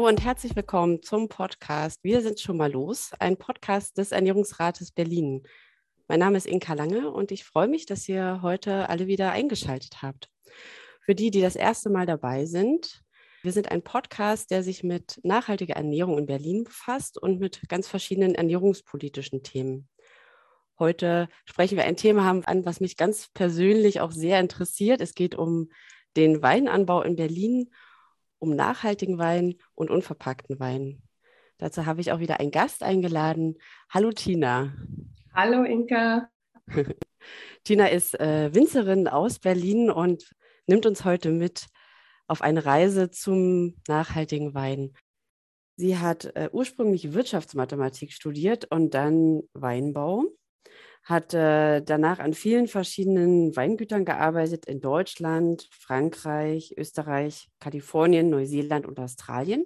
[0.00, 4.92] Hallo und herzlich willkommen zum Podcast Wir sind schon mal los, ein Podcast des Ernährungsrates
[4.92, 5.42] Berlin.
[6.08, 10.00] Mein Name ist Inka Lange und ich freue mich, dass ihr heute alle wieder eingeschaltet
[10.00, 10.30] habt.
[11.02, 13.02] Für die, die das erste Mal dabei sind,
[13.42, 17.86] wir sind ein Podcast, der sich mit nachhaltiger Ernährung in Berlin befasst und mit ganz
[17.86, 19.86] verschiedenen ernährungspolitischen Themen.
[20.78, 25.02] Heute sprechen wir ein Thema an, was mich ganz persönlich auch sehr interessiert.
[25.02, 25.68] Es geht um
[26.16, 27.68] den Weinanbau in Berlin,
[28.40, 31.02] um nachhaltigen Wein und unverpackten Wein.
[31.58, 33.58] Dazu habe ich auch wieder einen Gast eingeladen.
[33.90, 34.74] Hallo Tina.
[35.34, 36.28] Hallo Inka.
[37.64, 40.34] Tina ist äh, Winzerin aus Berlin und
[40.66, 41.66] nimmt uns heute mit
[42.26, 44.94] auf eine Reise zum nachhaltigen Wein.
[45.76, 50.24] Sie hat äh, ursprünglich Wirtschaftsmathematik studiert und dann Weinbau
[51.02, 59.00] hat äh, danach an vielen verschiedenen Weingütern gearbeitet in Deutschland, Frankreich, Österreich, Kalifornien, Neuseeland und
[59.00, 59.64] Australien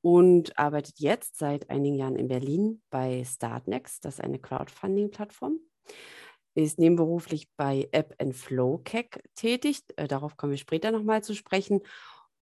[0.00, 5.58] und arbeitet jetzt seit einigen Jahren in Berlin bei Startnext, das ist eine Crowdfunding-Plattform.
[6.54, 11.34] Ist nebenberuflich bei App and Flow Keck tätig, äh, darauf kommen wir später nochmal zu
[11.34, 11.82] sprechen,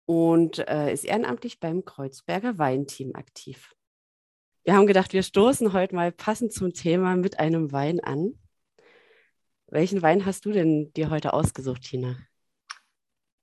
[0.06, 3.74] und äh, ist ehrenamtlich beim Kreuzberger Weinteam aktiv.
[4.64, 8.32] Wir haben gedacht, wir stoßen heute mal passend zum Thema mit einem Wein an.
[9.66, 12.16] Welchen Wein hast du denn dir heute ausgesucht, Tina?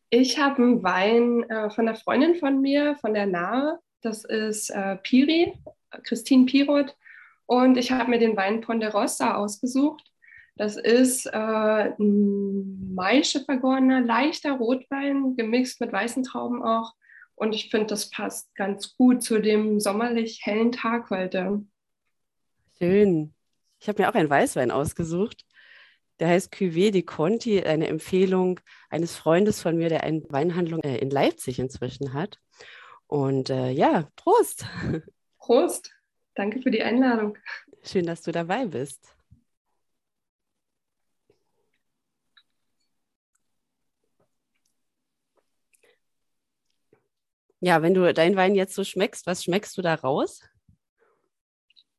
[0.10, 3.78] Ich habe einen Wein äh, von einer Freundin von mir, von der Nahe.
[4.02, 5.54] Das ist äh, Piri,
[6.04, 6.98] Christine Pirot.
[7.46, 10.04] Und ich habe mir den Wein Ponderosa ausgesucht.
[10.56, 11.38] Das ist äh,
[12.00, 16.96] ein Maische vergorener, leichter Rotwein, gemixt mit weißen Trauben auch.
[17.42, 21.66] Und ich finde, das passt ganz gut zu dem sommerlich hellen Tag heute.
[22.78, 23.34] Schön.
[23.80, 25.44] Ich habe mir auch einen Weißwein ausgesucht.
[26.20, 28.60] Der heißt Cuvée de Conti, eine Empfehlung
[28.92, 32.40] eines Freundes von mir, der eine Weinhandlung äh, in Leipzig inzwischen hat.
[33.08, 34.68] Und äh, ja, Prost.
[35.40, 35.92] Prost.
[36.36, 37.40] Danke für die Einladung.
[37.82, 39.16] Schön, dass du dabei bist.
[47.62, 50.42] Ja, wenn du deinen Wein jetzt so schmeckst, was schmeckst du da raus?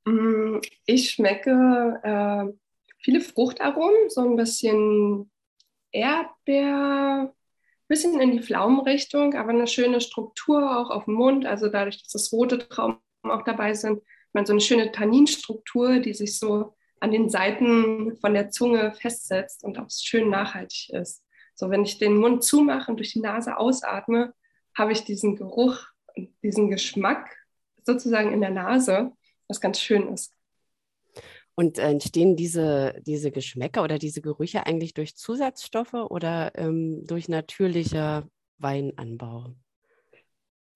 [0.04, 2.52] Mm, ich schmecke äh,
[2.98, 5.30] viele Fruchtaromen, so ein bisschen
[5.92, 11.46] Erdbeer, ein bisschen in die Pflaumenrichtung, aber eine schöne Struktur auch auf dem Mund.
[11.46, 14.02] Also dadurch, dass das rote Trauben auch dabei sind,
[14.32, 19.62] man so eine schöne Tanninstruktur, die sich so an den Seiten von der Zunge festsetzt
[19.62, 21.22] und auch schön nachhaltig ist.
[21.54, 24.34] So, wenn ich den Mund zumache und durch die Nase ausatme,
[24.74, 25.78] habe ich diesen Geruch,
[26.42, 27.36] diesen Geschmack
[27.84, 29.12] sozusagen in der Nase,
[29.48, 30.32] was ganz schön ist.
[31.54, 38.26] Und entstehen diese, diese Geschmäcker oder diese Gerüche eigentlich durch Zusatzstoffe oder ähm, durch natürlicher
[38.58, 39.54] Weinanbau?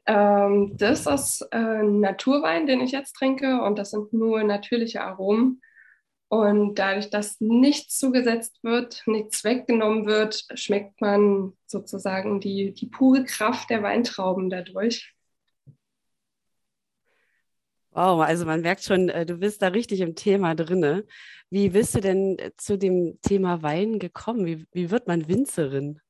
[0.06, 5.62] Ähm, das ist äh, Naturwein, den ich jetzt trinke und das sind nur natürliche Aromen.
[6.28, 13.24] Und dadurch, dass nichts zugesetzt wird, nichts weggenommen wird, schmeckt man sozusagen die, die pure
[13.24, 15.14] Kraft der Weintrauben dadurch.
[17.92, 21.04] Wow, also man merkt schon, äh, du bist da richtig im Thema drin.
[21.48, 24.44] Wie bist du denn äh, zu dem Thema Wein gekommen?
[24.44, 26.00] Wie, wie wird man Winzerin?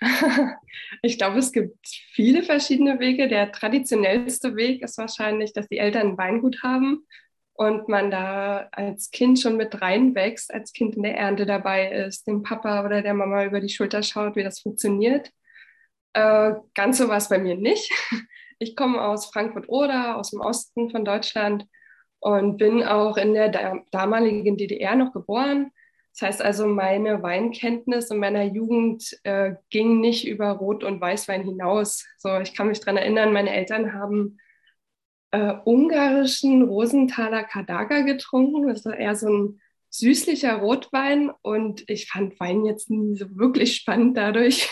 [1.02, 3.28] Ich glaube, es gibt viele verschiedene Wege.
[3.28, 7.06] Der traditionellste Weg ist wahrscheinlich, dass die Eltern ein Weingut haben
[7.54, 12.26] und man da als Kind schon mit reinwächst, als Kind in der Ernte dabei ist,
[12.26, 15.30] dem Papa oder der Mama über die Schulter schaut, wie das funktioniert.
[16.14, 17.90] Äh, ganz so war es bei mir nicht.
[18.60, 21.66] Ich komme aus Frankfurt-Oder, aus dem Osten von Deutschland
[22.20, 25.72] und bin auch in der damaligen DDR noch geboren.
[26.12, 31.42] Das heißt also, meine Weinkenntnis in meiner Jugend äh, ging nicht über Rot- und Weißwein
[31.42, 32.06] hinaus.
[32.16, 34.38] So, ich kann mich daran erinnern, meine Eltern haben
[35.34, 38.68] äh, ungarischen Rosenthaler Kadaga getrunken.
[38.68, 43.74] Das war eher so ein süßlicher Rotwein und ich fand Wein jetzt nie so wirklich
[43.74, 44.68] spannend dadurch.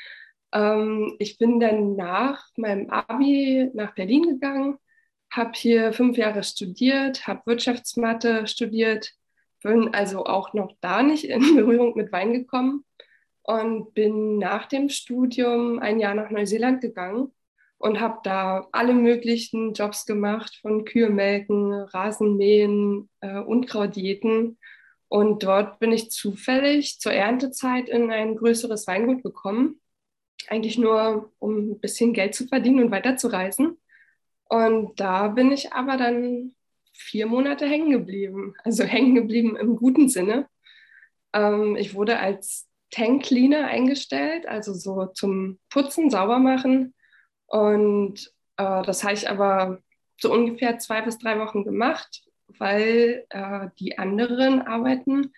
[0.54, 4.78] ähm, ich bin dann nach meinem Abi nach Berlin gegangen,
[5.30, 9.12] habe hier fünf Jahre studiert, habe Wirtschaftsmathe studiert,
[9.62, 12.86] bin also auch noch da nicht in Berührung mit Wein gekommen
[13.42, 17.32] und bin nach dem Studium ein Jahr nach Neuseeland gegangen
[17.78, 24.58] und habe da alle möglichen Jobs gemacht, von Kühe melken, Rasenmähen, äh, Unkrautdiäten.
[25.08, 29.80] Und dort bin ich zufällig zur Erntezeit in ein größeres Weingut gekommen.
[30.48, 33.78] Eigentlich nur, um ein bisschen Geld zu verdienen und weiterzureisen.
[34.48, 36.54] Und da bin ich aber dann
[36.94, 38.54] vier Monate hängen geblieben.
[38.64, 40.48] Also hängen geblieben im guten Sinne.
[41.32, 46.94] Ähm, ich wurde als Tank Cleaner eingestellt, also so zum Putzen, Saubermachen
[47.46, 49.80] und Äh, das habe ich aber
[50.18, 52.22] so ungefähr zwei bis drei Wochen gemacht,
[52.58, 55.32] weil äh, die anderen Arbeiten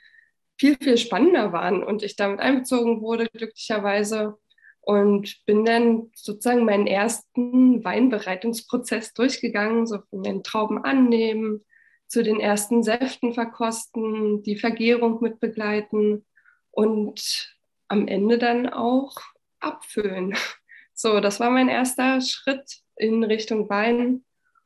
[0.58, 4.38] viel, viel spannender waren und ich damit einbezogen wurde, glücklicherweise.
[4.80, 11.64] Und bin dann sozusagen meinen ersten Weinbereitungsprozess durchgegangen, so von den Trauben annehmen,
[12.06, 16.24] zu den ersten Säften verkosten, die Vergärung mit begleiten
[16.70, 17.54] und
[17.88, 19.16] am Ende dann auch
[19.60, 20.34] abfüllen.
[21.00, 24.24] So, das war mein erster Schritt in Richtung Wein.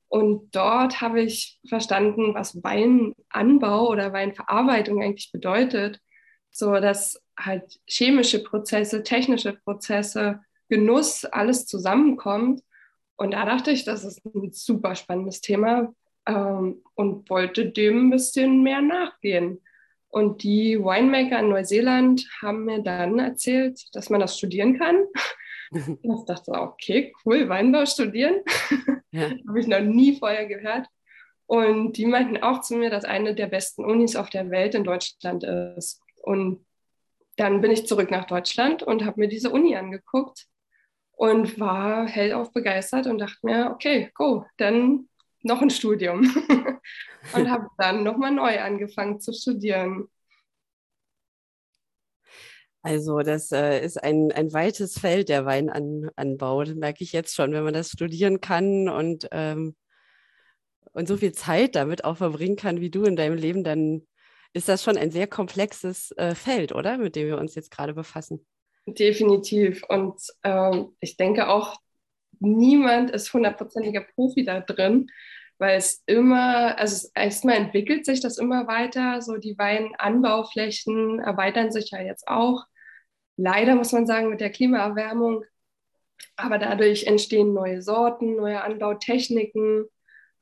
[0.08, 6.00] Und dort habe ich verstanden, was Weinanbau oder Weinverarbeitung eigentlich bedeutet.
[6.50, 10.40] So, dass halt chemische Prozesse, technische Prozesse,
[10.70, 12.62] Genuss, alles zusammenkommt.
[13.16, 15.94] Und da dachte ich, das ist ein super spannendes Thema
[16.24, 19.60] ähm, und wollte dem ein bisschen mehr nachgehen.
[20.08, 24.96] Und die Winemaker in Neuseeland haben mir dann erzählt, dass man das studieren kann.
[26.02, 28.42] Ich dachte, okay, cool, Weinbau studieren.
[29.10, 29.30] Ja.
[29.48, 30.86] Habe ich noch nie vorher gehört.
[31.46, 34.84] Und die meinten auch zu mir, dass eine der besten Unis auf der Welt in
[34.84, 36.00] Deutschland ist.
[36.22, 36.64] Und
[37.36, 40.46] dann bin ich zurück nach Deutschland und habe mir diese Uni angeguckt
[41.12, 45.08] und war hellauf begeistert und dachte mir, okay, go, dann
[45.42, 46.22] noch ein Studium.
[47.34, 50.08] und habe dann nochmal neu angefangen zu studieren.
[52.82, 56.64] Also das äh, ist ein, ein weites Feld, der Weinanbau.
[56.64, 59.76] Das merke ich jetzt schon, wenn man das studieren kann und, ähm,
[60.92, 64.06] und so viel Zeit damit auch verbringen kann, wie du in deinem Leben, dann
[64.52, 66.98] ist das schon ein sehr komplexes äh, Feld, oder?
[66.98, 68.44] Mit dem wir uns jetzt gerade befassen.
[68.86, 69.84] Definitiv.
[69.88, 71.76] Und ähm, ich denke auch,
[72.40, 75.06] niemand ist hundertprozentiger Profi da drin,
[75.58, 79.22] weil es immer, also erstmal entwickelt sich das immer weiter.
[79.22, 82.64] So die Weinanbauflächen erweitern sich ja jetzt auch
[83.36, 85.44] leider muss man sagen, mit der Klimaerwärmung.
[86.36, 89.86] Aber dadurch entstehen neue Sorten, neue Anbautechniken.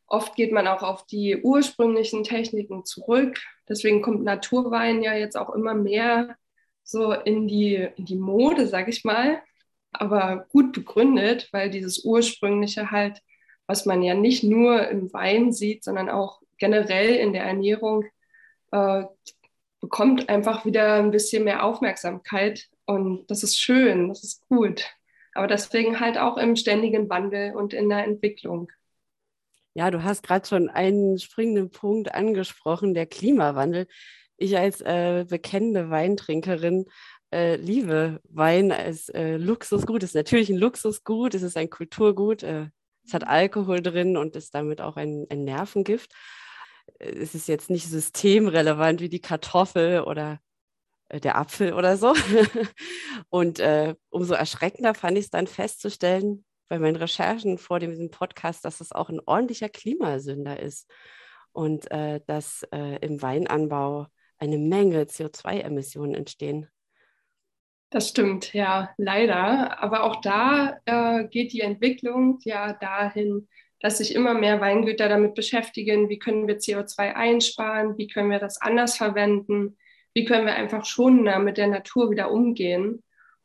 [0.06, 3.38] Oft geht man auch auf die ursprünglichen Techniken zurück.
[3.69, 6.37] Deswegen kommt Naturwein ja jetzt auch immer mehr
[6.82, 9.42] so in die, in die Mode, sag ich mal.
[9.92, 13.20] Aber gut begründet, weil dieses ursprüngliche halt,
[13.66, 18.04] was man ja nicht nur im Wein sieht, sondern auch generell in der Ernährung,
[18.72, 19.04] äh,
[19.81, 24.84] bekommt einfach wieder ein bisschen mehr Aufmerksamkeit und das ist schön, das ist gut.
[25.34, 28.70] Aber deswegen halt auch im ständigen Wandel und in der Entwicklung.
[29.75, 33.87] Ja, du hast gerade schon einen springenden Punkt angesprochen, der Klimawandel.
[34.37, 36.87] Ich als äh, bekennende Weintrinkerin
[37.32, 40.02] äh, liebe Wein als äh, Luxusgut.
[40.02, 42.66] Es ist natürlich ein Luxusgut, es ist ein Kulturgut, äh,
[43.06, 46.12] es hat Alkohol drin und ist damit auch ein, ein Nervengift.
[46.98, 50.40] Äh, es ist jetzt nicht systemrelevant wie die Kartoffel oder
[51.19, 52.15] der Apfel oder so.
[53.29, 58.65] und äh, umso erschreckender fand ich es dann festzustellen, bei meinen Recherchen vor diesem Podcast,
[58.65, 60.89] dass es auch ein ordentlicher Klimasünder ist
[61.53, 64.07] und äh, dass äh, im Weinanbau
[64.39, 66.69] eine Menge CO2-Emissionen entstehen.
[67.91, 69.83] Das stimmt, ja, leider.
[69.83, 73.49] Aber auch da äh, geht die Entwicklung ja dahin,
[73.81, 78.39] dass sich immer mehr Weingüter damit beschäftigen, wie können wir CO2 einsparen, wie können wir
[78.39, 79.77] das anders verwenden,
[80.15, 83.02] wie können wir einfach schonender mit der Natur wieder umgehen.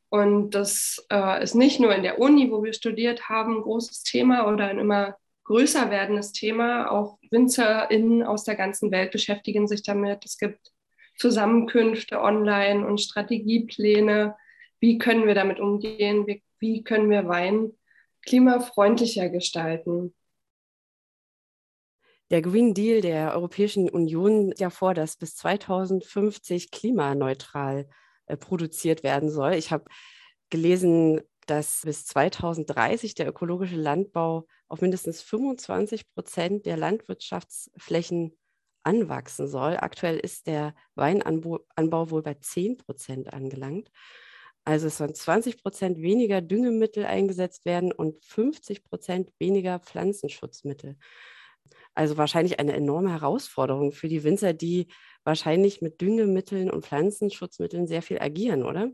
[0.10, 4.04] Und das äh, ist nicht nur in der Uni, wo wir studiert haben, ein großes
[4.04, 6.92] Thema oder ein immer größer werdendes Thema.
[6.92, 10.26] Auch WinzerInnen aus der ganzen Welt beschäftigen sich damit.
[10.26, 10.72] Es gibt
[11.18, 14.36] Zusammenkünfte online und Strategiepläne.
[14.80, 16.28] Wie können wir damit umgehen?
[16.28, 17.72] Wie, wie können wir Wein
[18.26, 20.14] klimafreundlicher gestalten?
[22.32, 27.88] Der Green Deal der Europäischen Union sieht ja vor, dass bis 2050 klimaneutral
[28.26, 29.54] äh, produziert werden soll.
[29.54, 29.86] Ich habe
[30.50, 38.36] gelesen, dass bis 2030 der ökologische Landbau auf mindestens 25 Prozent der Landwirtschaftsflächen
[38.84, 39.78] anwachsen soll.
[39.78, 43.92] Aktuell ist der Weinanbau wohl bei 10 Prozent angelangt.
[44.64, 50.98] Also es sollen 20 Prozent weniger Düngemittel eingesetzt werden und 50 Prozent weniger Pflanzenschutzmittel.
[51.96, 54.88] Also wahrscheinlich eine enorme Herausforderung für die Winzer, die
[55.24, 58.92] wahrscheinlich mit Düngemitteln und Pflanzenschutzmitteln sehr viel agieren, oder?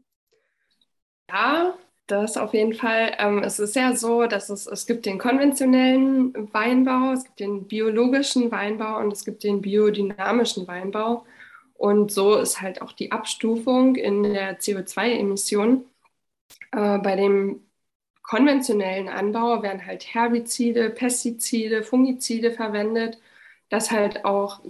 [1.30, 1.76] Ja,
[2.08, 3.16] das auf jeden Fall.
[3.18, 7.68] Ähm, es ist ja so, dass es, es gibt den konventionellen Weinbau, es gibt den
[7.68, 11.26] biologischen Weinbau und es gibt den biodynamischen Weinbau.
[11.74, 15.86] Und so ist halt auch die Abstufung in der CO2-Emission.
[16.72, 17.64] Äh, bei dem
[18.24, 23.20] konventionellen Anbau werden halt Herbizide, Pestizide, Fungizide verwendet,
[23.70, 24.62] dass halt auch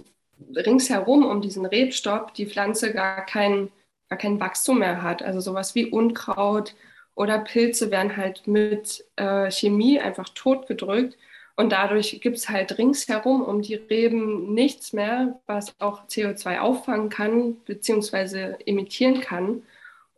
[0.56, 3.70] ringsherum um diesen Rebstock die Pflanze gar kein,
[4.08, 5.22] gar kein Wachstum mehr hat.
[5.22, 6.74] Also sowas wie Unkraut
[7.14, 11.16] oder Pilze werden halt mit äh, Chemie einfach totgedrückt.
[11.56, 17.10] Und dadurch gibt es halt ringsherum um die Reben nichts mehr, was auch CO2 auffangen
[17.10, 18.54] kann bzw.
[18.66, 19.62] emittieren kann.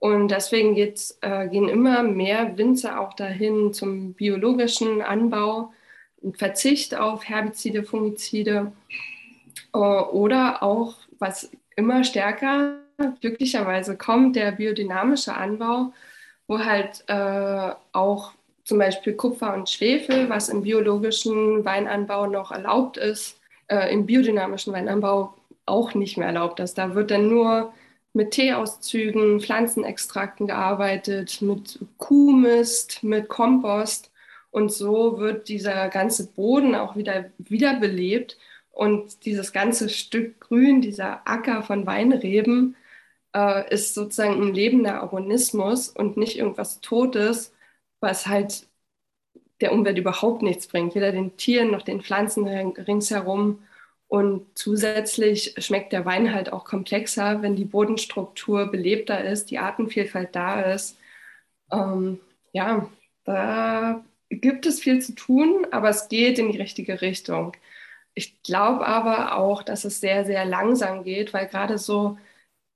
[0.05, 5.73] Und deswegen äh, gehen immer mehr Winzer auch dahin zum biologischen Anbau,
[6.35, 8.71] Verzicht auf Herbizide, Fungizide
[9.73, 12.81] äh, oder auch, was immer stärker
[13.23, 15.95] glücklicherweise kommt, der biodynamische Anbau,
[16.49, 18.33] wo halt äh, auch
[18.65, 24.75] zum Beispiel Kupfer und Schwefel, was im biologischen Weinanbau noch erlaubt ist, äh, im biodynamischen
[24.75, 25.33] Weinanbau
[25.65, 26.77] auch nicht mehr erlaubt ist.
[26.77, 27.73] Da wird dann nur
[28.15, 34.13] mit Teeauszügen, Pflanzenextrakten gearbeitet, mit Kuhmist, mit Kompost.
[34.51, 38.39] Und so wird dieser ganze Boden auch wieder wiederbelebt.
[38.73, 42.77] Und dieses ganze Stück Grün, dieser Acker von Weinreben,
[43.35, 47.53] äh, ist sozusagen ein lebender Organismus und nicht irgendwas Totes,
[48.01, 48.69] was halt
[49.61, 53.61] der Umwelt überhaupt nichts bringt, weder den Tieren noch den Pflanzen ringsherum.
[54.15, 60.37] Und zusätzlich schmeckt der Wein halt auch komplexer, wenn die Bodenstruktur belebter ist, die Artenvielfalt
[60.37, 60.97] da ist.
[61.73, 62.21] Ähm,
[62.53, 62.89] ja,
[63.25, 67.57] da gibt es viel zu tun, aber es geht in die richtige Richtung.
[68.15, 72.17] Ich glaube aber auch, dass es sehr, sehr langsam geht, weil gerade so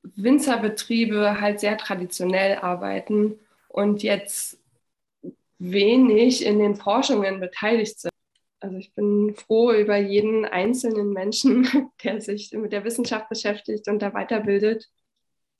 [0.02, 4.58] Winzerbetriebe halt sehr traditionell arbeiten und jetzt
[5.60, 8.17] wenig in den Forschungen beteiligt sind.
[8.60, 11.68] Also ich bin froh über jeden einzelnen Menschen,
[12.04, 14.88] der sich mit der Wissenschaft beschäftigt und da weiterbildet.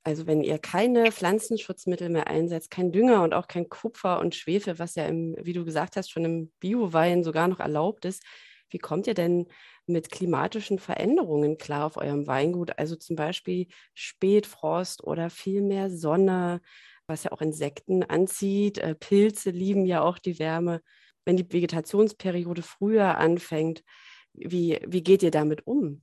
[0.05, 4.78] Also wenn ihr keine Pflanzenschutzmittel mehr einsetzt, kein Dünger und auch kein Kupfer und Schwefel,
[4.78, 8.23] was ja im, wie du gesagt hast, schon im Biowein sogar noch erlaubt ist,
[8.71, 9.47] wie kommt ihr denn
[9.87, 12.78] mit klimatischen Veränderungen klar auf eurem Weingut?
[12.78, 16.61] Also zum Beispiel Spätfrost oder viel mehr Sonne,
[17.07, 18.78] was ja auch Insekten anzieht.
[18.78, 20.83] Äh, Pilze lieben ja auch die Wärme.
[21.28, 23.85] Wenn die Vegetationsperiode früher anfängt,
[24.32, 26.00] wie, wie geht ihr damit um?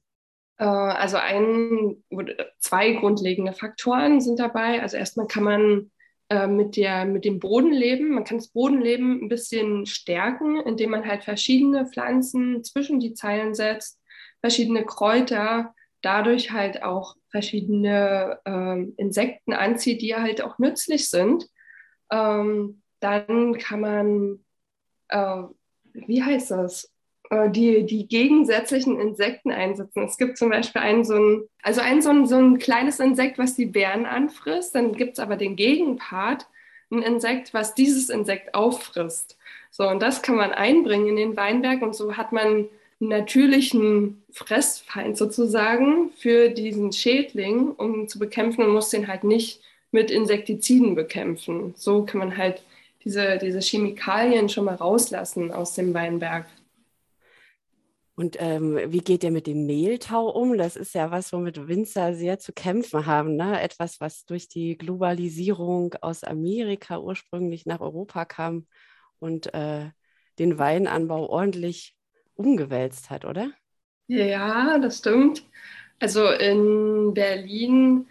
[0.59, 2.03] Äh, also ein,
[2.59, 4.83] zwei grundlegende Faktoren sind dabei.
[4.83, 5.91] Also erstmal kann man
[6.29, 8.13] äh, mit, der, mit dem Bodenleben.
[8.13, 13.55] Man kann das Bodenleben ein bisschen stärken, indem man halt verschiedene Pflanzen zwischen die Zeilen
[13.55, 13.99] setzt,
[14.41, 21.47] verschiedene Kräuter, dadurch halt auch verschiedene ähm, Insekten anzieht, die halt auch nützlich sind.
[22.11, 24.44] Ähm, dann kann man,
[25.09, 25.43] äh,
[25.93, 26.91] wie heißt das?
[27.29, 30.03] Äh, die, die gegensätzlichen Insekten einsetzen.
[30.03, 33.37] Es gibt zum Beispiel einen so ein, also ein so ein, so ein kleines Insekt,
[33.37, 34.75] was die Bären anfrisst.
[34.75, 36.47] Dann gibt es aber den Gegenpart,
[36.91, 39.37] ein Insekt, was dieses Insekt auffrisst.
[39.71, 42.69] So, und das kann man einbringen in den Weinberg und so hat man einen
[42.99, 50.11] natürlichen Fressfeind sozusagen für diesen Schädling, um zu bekämpfen und muss den halt nicht mit
[50.11, 51.73] Insektiziden bekämpfen.
[51.75, 52.61] So kann man halt
[53.05, 56.47] diese, diese Chemikalien schon mal rauslassen aus dem Weinberg.
[58.15, 60.57] Und ähm, wie geht ihr mit dem Mehltau um?
[60.57, 63.35] Das ist ja was, womit Winzer sehr zu kämpfen haben.
[63.35, 63.61] Ne?
[63.61, 68.67] Etwas, was durch die Globalisierung aus Amerika ursprünglich nach Europa kam
[69.19, 69.89] und äh,
[70.39, 71.95] den Weinanbau ordentlich
[72.35, 73.51] umgewälzt hat, oder?
[74.07, 75.43] Ja, das stimmt.
[75.99, 78.07] Also in Berlin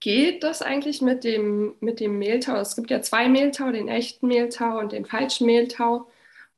[0.00, 2.56] geht das eigentlich mit dem, mit dem Mehltau.
[2.56, 6.08] Es gibt ja zwei Mehltau, den echten Mehltau und den falschen Mehltau.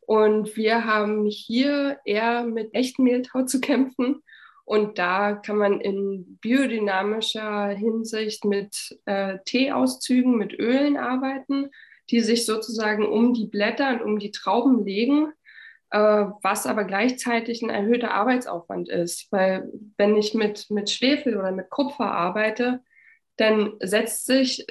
[0.01, 4.23] Und wir haben hier eher mit echtem Mehltau zu kämpfen.
[4.65, 11.71] Und da kann man in biodynamischer Hinsicht mit äh, Teeauszügen, mit Ölen arbeiten,
[12.11, 15.33] die sich sozusagen um die Blätter und um die Trauben legen,
[15.91, 15.99] äh,
[16.43, 19.33] was aber gleichzeitig ein erhöhter Arbeitsaufwand ist.
[19.33, 22.81] Weil wenn ich mit, mit Schwefel oder mit Kupfer arbeite,
[23.37, 24.67] dann setzt sich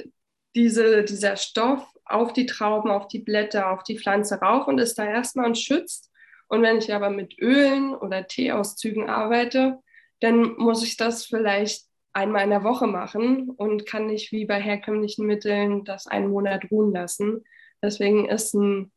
[0.55, 4.97] diese, dieser Stoff auf die Trauben, auf die Blätter, auf die Pflanze rauf und ist
[4.97, 6.11] da erstmal und schützt.
[6.47, 9.79] Und wenn ich aber mit Ölen oder Teeauszügen arbeite,
[10.19, 14.59] dann muss ich das vielleicht einmal in der Woche machen und kann nicht wie bei
[14.59, 17.43] herkömmlichen Mitteln das einen Monat ruhen lassen.
[17.81, 18.91] Deswegen ist ein,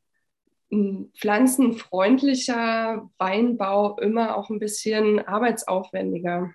[0.72, 6.52] ein pflanzenfreundlicher Weinbau immer auch ein bisschen arbeitsaufwendiger.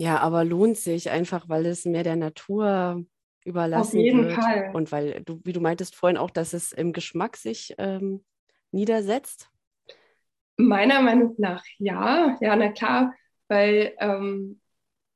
[0.00, 3.04] Ja, aber lohnt sich einfach, weil es mehr der Natur
[3.44, 4.32] überlassen Auf jeden wird.
[4.32, 4.70] Fall.
[4.72, 8.24] Und weil du, wie du meintest vorhin auch, dass es im Geschmack sich ähm,
[8.70, 9.50] niedersetzt?
[10.56, 12.38] Meiner Meinung nach ja.
[12.40, 13.12] Ja, na klar,
[13.48, 14.62] weil ähm,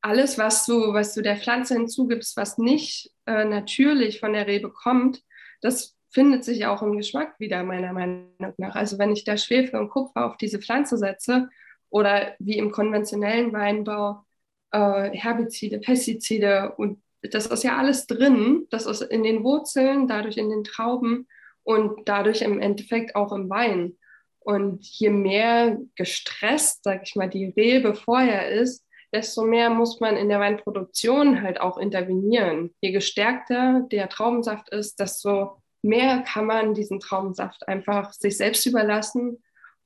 [0.02, 4.70] alles, was du, was du der Pflanze hinzugibst, was nicht äh, natürlich von der Rebe
[4.70, 5.22] kommt,
[5.62, 8.74] das findet sich auch im Geschmack wieder, meiner Meinung nach.
[8.74, 11.48] Also wenn ich da Schwefel und Kupfer auf diese Pflanze setze
[11.88, 14.26] oder wie im konventionellen Weinbau
[14.74, 20.36] äh, Herbizide, Pestizide und das ist ja alles drin, das ist in den Wurzeln, dadurch
[20.36, 21.26] in den Trauben
[21.62, 23.96] und dadurch im Endeffekt auch im Wein.
[24.40, 30.16] Und je mehr gestresst, sag ich mal, die Rebe vorher ist, desto mehr muss man
[30.18, 32.74] in der Weinproduktion halt auch intervenieren.
[32.82, 39.42] Je gestärkter der Traubensaft ist, desto mehr kann man diesen Traubensaft einfach sich selbst überlassen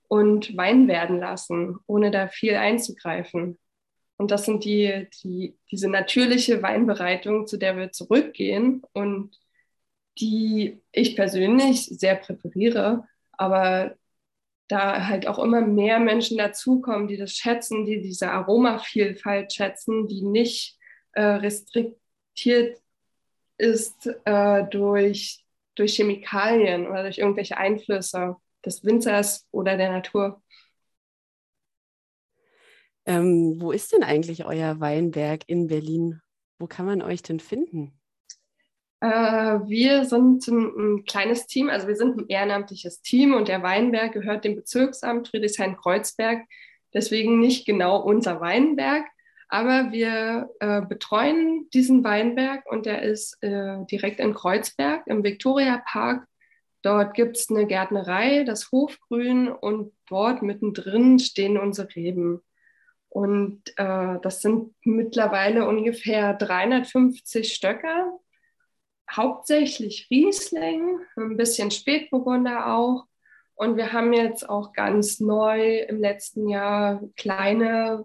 [0.09, 3.59] und Wein werden lassen, ohne da viel einzugreifen.
[4.18, 9.38] Und das sind die, die, diese natürliche Weinbereitung, zu der wir zurückgehen und
[10.20, 13.96] die ich persönlich sehr präferiere, aber
[14.66, 20.22] da halt auch immer mehr Menschen dazukommen, die das schätzen, die diese Aromavielfalt schätzen, die
[20.22, 20.76] nicht
[21.12, 22.78] äh, restriktiert
[23.56, 25.44] ist äh, durch,
[25.75, 30.42] durch Chemikalien oder durch irgendwelche Einflüsse des Winzers oder der Natur.
[33.08, 36.20] Ähm, wo ist denn eigentlich euer Weinberg in Berlin?
[36.58, 37.98] Wo kann man euch denn finden?
[39.00, 43.62] Äh, wir sind ein, ein, kleines Team, also wir sind ein ehrenamtliches Team und der
[43.62, 46.44] Weinberg gehört dem Bezirksamt Friedrichshain-Kreuzberg.
[46.92, 49.06] Deswegen nicht genau unser Weinberg,
[49.48, 56.26] aber wir äh, betreuen diesen Weinberg und der ist äh, direkt in Kreuzberg im Viktoriapark.
[56.82, 62.42] Dort gibt es eine Gärtnerei, das Hofgrün und dort mittendrin stehen unsere Reben.
[63.08, 68.18] Und äh, das sind mittlerweile ungefähr 350 Stöcker
[69.10, 73.06] hauptsächlich Riesling, ein bisschen Spätburgunder auch.
[73.54, 78.04] Und wir haben jetzt auch ganz neu im letzten Jahr kleine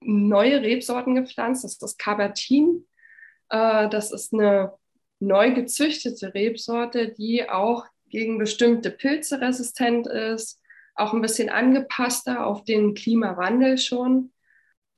[0.00, 1.64] neue Rebsorten gepflanzt.
[1.64, 2.86] Das ist das Cabertin.
[3.50, 4.72] Äh, das ist eine
[5.20, 10.62] neu gezüchtete Rebsorte, die auch gegen bestimmte Pilze resistent ist,
[10.98, 14.32] auch ein bisschen angepasster auf den Klimawandel schon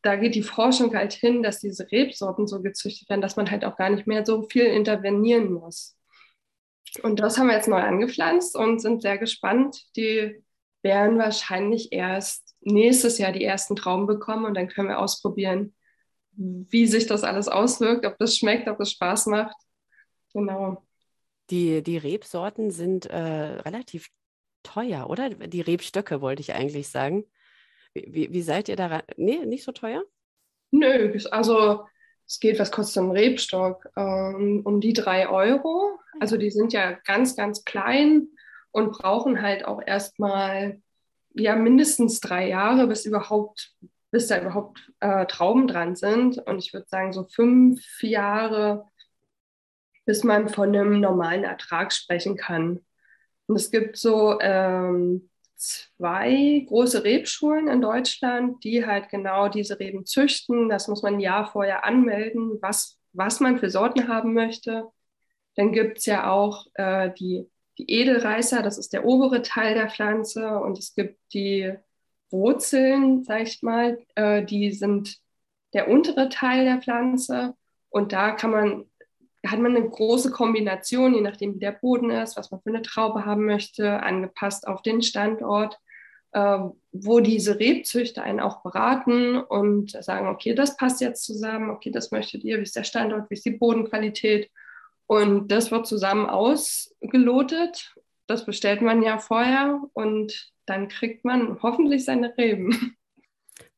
[0.02, 3.64] da geht die Forschung halt hin, dass diese Rebsorten so gezüchtet werden, dass man halt
[3.64, 5.96] auch gar nicht mehr so viel intervenieren muss.
[7.02, 9.84] Und das haben wir jetzt neu angepflanzt und sind sehr gespannt.
[9.96, 10.42] Die
[10.82, 15.74] werden wahrscheinlich erst nächstes Jahr die ersten Trauben bekommen und dann können wir ausprobieren,
[16.32, 19.56] wie sich das alles auswirkt, ob das schmeckt, ob es Spaß macht.
[20.32, 20.82] Genau.
[21.50, 24.08] Die, die Rebsorten sind äh, relativ
[24.62, 25.30] teuer, oder?
[25.30, 27.24] Die Rebstöcke wollte ich eigentlich sagen.
[27.94, 29.02] Wie, wie seid ihr da rein?
[29.16, 30.02] Nee, nicht so teuer?
[30.70, 31.84] Nö, also
[32.26, 33.88] es geht, was kostet ein Rebstock?
[33.96, 35.98] Ähm, um die drei Euro.
[36.20, 38.28] Also die sind ja ganz, ganz klein
[38.70, 40.80] und brauchen halt auch erstmal
[41.34, 43.74] ja mindestens drei Jahre, bis überhaupt,
[44.12, 46.38] bis da überhaupt äh, Trauben dran sind.
[46.38, 48.88] Und ich würde sagen, so fünf Jahre,
[50.06, 52.80] bis man von einem normalen Ertrag sprechen kann.
[53.50, 60.06] Und es gibt so ähm, zwei große Rebschulen in Deutschland, die halt genau diese Reben
[60.06, 60.68] züchten.
[60.68, 64.84] Das muss man ein Jahr vorher anmelden, was, was man für Sorten haben möchte.
[65.56, 67.44] Dann gibt es ja auch äh, die,
[67.76, 70.48] die Edelreißer, das ist der obere Teil der Pflanze.
[70.60, 71.74] Und es gibt die
[72.30, 75.18] Wurzeln, sag ich mal, äh, die sind
[75.72, 77.56] der untere Teil der Pflanze.
[77.88, 78.89] Und da kann man
[79.46, 82.82] hat man eine große Kombination, je nachdem, wie der Boden ist, was man für eine
[82.82, 85.78] Traube haben möchte, angepasst auf den Standort,
[86.32, 86.58] äh,
[86.92, 92.10] wo diese Rebzüchter einen auch beraten und sagen, okay, das passt jetzt zusammen, okay, das
[92.10, 94.50] möchtet ihr, wie ist der Standort, wie ist die Bodenqualität.
[95.06, 97.94] Und das wird zusammen ausgelotet.
[98.26, 102.96] Das bestellt man ja vorher und dann kriegt man hoffentlich seine Reben.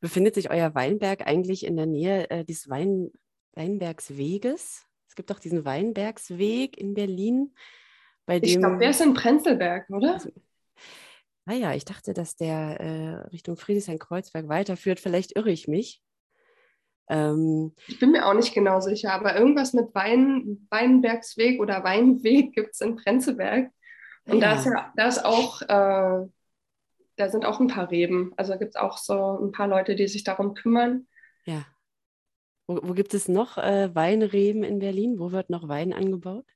[0.00, 3.12] Befindet sich euer Weinberg eigentlich in der Nähe äh, des Wein
[3.54, 4.86] Weinbergsweges?
[5.12, 7.54] Es gibt doch diesen Weinbergsweg in Berlin,
[8.24, 8.48] bei dem.
[8.48, 10.14] Ich glaube, der ist in Prenzlberg, oder?
[10.14, 10.30] Also,
[11.44, 15.00] ah ja, ich dachte, dass der äh, Richtung Friedrichshain-Kreuzberg weiterführt.
[15.00, 16.00] Vielleicht irre ich mich.
[17.10, 22.54] Ähm, ich bin mir auch nicht genau sicher, aber irgendwas mit Wein, Weinbergsweg oder Weinweg
[22.54, 23.70] gibt es in Prenzlberg.
[24.24, 24.54] Und ja.
[24.54, 26.26] da, ist ja, da ist auch, äh,
[27.16, 28.32] da sind auch ein paar Reben.
[28.38, 31.06] Also gibt es auch so ein paar Leute, die sich darum kümmern.
[31.44, 31.66] Ja.
[32.66, 35.18] Wo, wo gibt es noch äh, Weinreben in Berlin?
[35.18, 36.46] Wo wird noch Wein angebaut?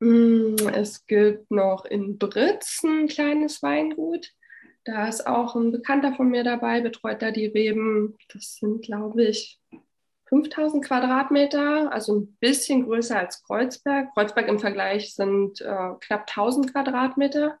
[0.00, 4.32] Mm, es gibt noch in Britz ein kleines Weingut.
[4.84, 8.16] Da ist auch ein Bekannter von mir dabei, betreut da die Reben.
[8.32, 9.60] Das sind, glaube ich,
[10.30, 14.14] 5000 Quadratmeter, also ein bisschen größer als Kreuzberg.
[14.14, 17.58] Kreuzberg im Vergleich sind äh, knapp 1000 Quadratmeter.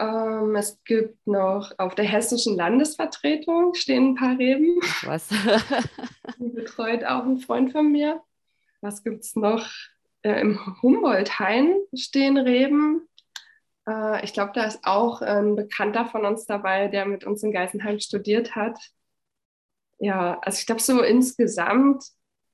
[0.00, 4.80] Ähm, es gibt noch auf der hessischen Landesvertretung stehen ein paar Reben.
[5.02, 5.28] Was?
[6.38, 8.22] Die betreut auch ein Freund von mir.
[8.80, 9.68] Was gibt es noch?
[10.22, 13.08] Äh, Im Humboldt-Hain stehen Reben.
[13.86, 17.52] Äh, ich glaube, da ist auch ein Bekannter von uns dabei, der mit uns in
[17.52, 18.78] Geisenheim studiert hat.
[19.98, 22.04] Ja, also ich glaube, so insgesamt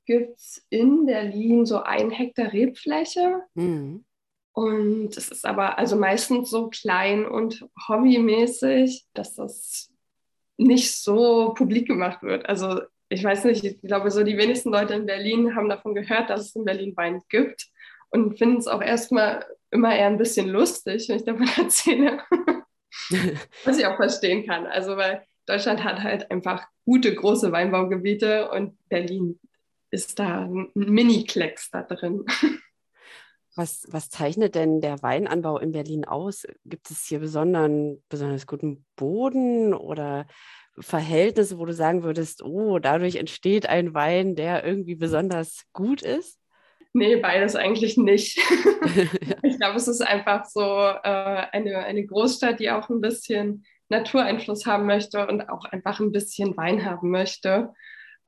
[0.05, 3.43] gibt es in Berlin so ein Hektar Rebfläche.
[3.53, 4.03] Mhm.
[4.57, 9.93] Und es ist aber also meistens so klein und hobbymäßig, dass das
[10.57, 12.49] nicht so publik gemacht wird.
[12.49, 16.31] Also ich weiß nicht, ich glaube, so die wenigsten Leute in Berlin haben davon gehört,
[16.31, 17.67] dass es in Berlin Wein gibt
[18.09, 22.23] und finden es auch erstmal immer eher ein bisschen lustig, wenn ich davon erzähle.
[23.63, 24.65] Was ich auch verstehen kann.
[24.65, 29.39] Also, weil Deutschland hat halt einfach gute, große Weinbaugebiete und Berlin
[29.91, 32.25] ist da ein Mini-Klecks da drin.
[33.57, 36.45] Was, was, zeichnet denn der Weinanbau in Berlin aus?
[36.63, 40.27] Gibt es hier besonderen, besonders guten Boden oder
[40.79, 46.39] Verhältnisse, wo du sagen würdest, oh, dadurch entsteht ein Wein, der irgendwie besonders gut ist?
[46.93, 48.37] Nee, beides eigentlich nicht.
[49.43, 54.65] ich glaube, es ist einfach so äh, eine, eine Großstadt, die auch ein bisschen Natureinfluss
[54.65, 57.73] haben möchte und auch einfach ein bisschen Wein haben möchte,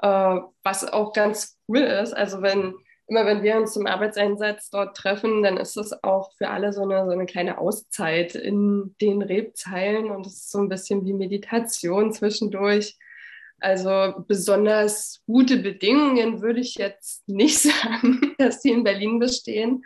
[0.02, 2.14] äh, was auch ganz cool ist.
[2.14, 2.74] Also wenn
[3.10, 6.84] immer wenn wir uns zum Arbeitseinsatz dort treffen, dann ist es auch für alle so
[6.84, 11.14] eine, so eine kleine Auszeit in den Rebzeilen und es ist so ein bisschen wie
[11.14, 12.98] Meditation zwischendurch.
[13.60, 19.84] Also besonders gute Bedingungen würde ich jetzt nicht sagen, dass die in Berlin bestehen,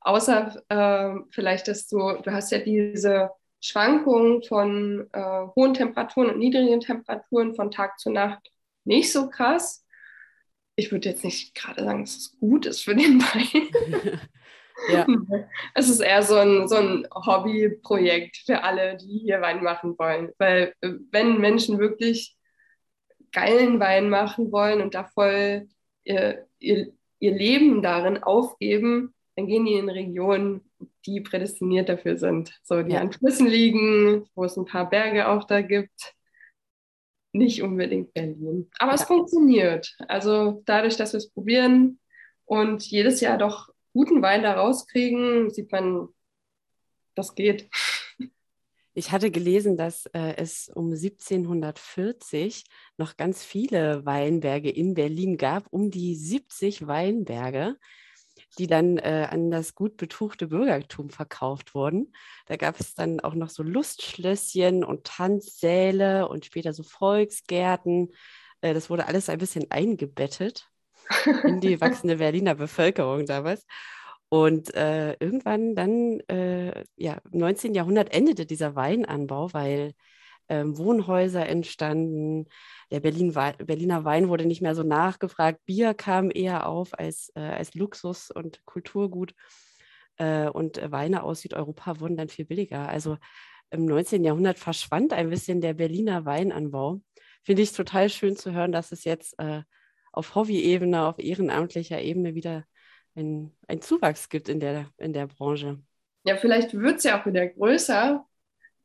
[0.00, 6.38] außer äh, vielleicht, dass du, du hast ja diese Schwankungen von äh, hohen Temperaturen und
[6.38, 8.52] niedrigen Temperaturen von Tag zu Nacht
[8.84, 9.85] nicht so krass
[10.76, 14.20] ich würde jetzt nicht gerade sagen, dass es gut ist für den Wein.
[14.92, 15.06] ja.
[15.74, 20.30] Es ist eher so ein, so ein Hobbyprojekt für alle, die hier Wein machen wollen.
[20.38, 22.36] Weil äh, wenn Menschen wirklich
[23.32, 25.68] geilen Wein machen wollen und da voll
[26.04, 30.62] ihr, ihr, ihr Leben darin aufgeben, dann gehen die in Regionen,
[31.04, 32.58] die prädestiniert dafür sind.
[32.62, 33.00] So, die ja.
[33.00, 36.15] an Flüssen liegen, wo es ein paar Berge auch da gibt
[37.36, 38.70] nicht unbedingt Berlin.
[38.78, 38.96] Aber ja.
[38.96, 39.96] es funktioniert.
[40.08, 41.98] Also dadurch, dass wir es probieren
[42.44, 46.08] und jedes Jahr doch guten Wein da rauskriegen, sieht man,
[47.14, 47.68] das geht.
[48.98, 52.64] Ich hatte gelesen, dass äh, es um 1740
[52.96, 57.76] noch ganz viele Weinberge in Berlin gab, um die 70 Weinberge
[58.58, 62.12] die dann äh, an das gut betuchte Bürgertum verkauft wurden.
[62.46, 68.12] Da gab es dann auch noch so Lustschlösschen und Tanzsäle und später so Volksgärten.
[68.60, 70.70] Äh, das wurde alles ein bisschen eingebettet
[71.44, 73.66] in die wachsende Berliner Bevölkerung damals.
[74.28, 77.74] Und äh, irgendwann dann, äh, ja, im 19.
[77.74, 79.92] Jahrhundert endete dieser Weinanbau, weil
[80.48, 82.46] ähm, Wohnhäuser entstanden.
[82.90, 85.60] Der Berlin Berliner Wein wurde nicht mehr so nachgefragt.
[85.66, 89.34] Bier kam eher auf als, äh, als Luxus und Kulturgut.
[90.18, 92.88] Äh, und Weine aus Südeuropa wurden dann viel billiger.
[92.88, 93.18] Also
[93.70, 94.24] im 19.
[94.24, 97.00] Jahrhundert verschwand ein bisschen der Berliner Weinanbau.
[97.42, 99.62] Finde ich total schön zu hören, dass es jetzt äh,
[100.12, 102.64] auf Hobby-Ebene, auf ehrenamtlicher Ebene wieder
[103.16, 105.80] einen Zuwachs gibt in der, in der Branche.
[106.24, 108.26] Ja, vielleicht wird es ja auch wieder größer,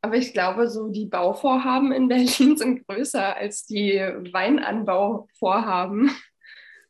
[0.01, 3.99] aber ich glaube, so die Bauvorhaben in Berlin sind größer als die
[4.31, 6.11] Weinanbauvorhaben.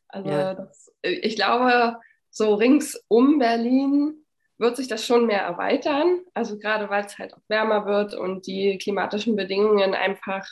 [0.08, 0.54] Also ja.
[0.54, 1.98] das, ich glaube,
[2.30, 4.24] so rings um Berlin
[4.58, 6.20] wird sich das schon mehr erweitern.
[6.34, 10.46] Also gerade weil es halt auch wärmer wird und die klimatischen Bedingungen einfach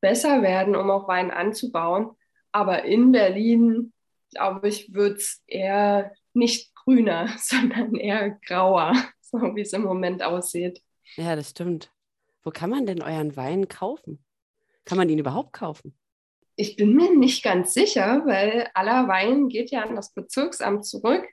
[0.00, 2.10] besser werden, um auch Wein anzubauen.
[2.52, 3.92] Aber in Berlin,
[4.32, 10.22] glaube ich, wird es eher nicht grüner, sondern eher grauer, so wie es im Moment
[10.22, 10.82] aussieht.
[11.16, 11.92] Ja, das stimmt.
[12.42, 14.24] Wo kann man denn euren Wein kaufen?
[14.84, 15.94] Kann man ihn überhaupt kaufen?
[16.56, 21.24] Ich bin mir nicht ganz sicher, weil aller Wein geht ja an das Bezirksamt zurück.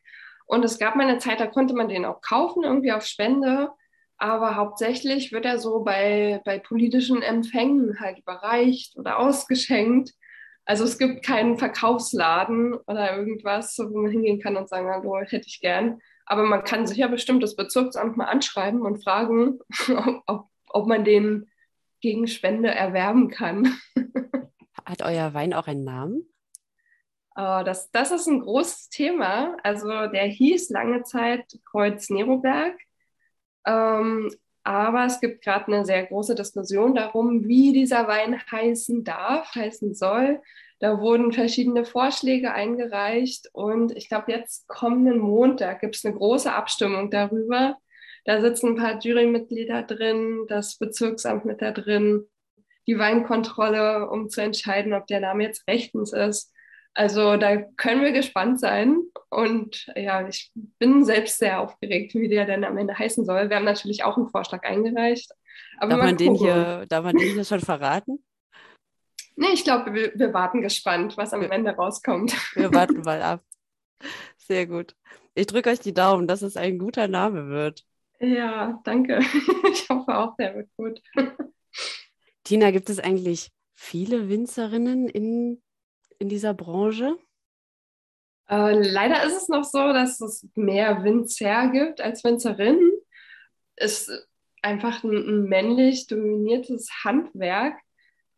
[0.45, 3.69] Und es gab mal eine Zeit, da konnte man den auch kaufen, irgendwie auf Spende.
[4.17, 10.13] Aber hauptsächlich wird er so bei, bei politischen Empfängen halt überreicht oder ausgeschenkt.
[10.65, 15.47] Also es gibt keinen Verkaufsladen oder irgendwas, wo man hingehen kann und sagen, hallo, hätte
[15.47, 16.01] ich gern.
[16.27, 19.59] Aber man kann sich ja bestimmt das Bezirksamt mal anschreiben und fragen,
[20.27, 21.49] ob, ob man den
[22.01, 23.73] gegen Spende erwerben kann.
[24.85, 26.29] Hat euer Wein auch einen Namen?
[27.37, 29.55] Uh, das, das ist ein großes Thema.
[29.63, 32.77] Also der hieß lange Zeit Kreuz Neroberg.
[33.65, 34.29] Ähm,
[34.67, 39.95] aber es gibt gerade eine sehr große Diskussion darum, wie dieser Wein heißen darf, heißen
[39.95, 40.41] soll.
[40.80, 46.53] Da wurden verschiedene Vorschläge eingereicht und ich glaube, jetzt kommenden Montag gibt es eine große
[46.53, 47.77] Abstimmung darüber.
[48.25, 52.25] Da sitzen ein paar Jurymitglieder drin, das Bezirksamt mit da drin,
[52.88, 56.53] die Weinkontrolle, um zu entscheiden, ob der Name jetzt rechtens ist.
[56.93, 58.97] Also da können wir gespannt sein.
[59.29, 63.49] Und ja, ich bin selbst sehr aufgeregt, wie der denn am Ende heißen soll.
[63.49, 65.31] Wir haben natürlich auch einen Vorschlag eingereicht.
[65.79, 68.23] darf, man den hier, darf man den hier schon verraten?
[69.35, 72.33] Nee, ich glaube, wir, wir, warten gespannt, was am Ende rauskommt.
[72.55, 73.43] Wir warten mal ab.
[74.37, 74.95] Sehr gut.
[75.35, 77.83] Ich drücke euch die Daumen, dass es ein guter Name wird.
[78.19, 79.19] Ja, danke.
[79.71, 81.01] Ich hoffe auch, der wird gut.
[82.43, 85.61] Tina, gibt es eigentlich viele Winzerinnen in,
[86.17, 87.17] in dieser Branche?
[88.49, 92.91] Äh, leider ist es noch so, dass es mehr Winzer gibt als Winzerinnen.
[93.75, 94.27] Es Ist
[94.62, 97.75] einfach ein, ein männlich dominiertes Handwerk.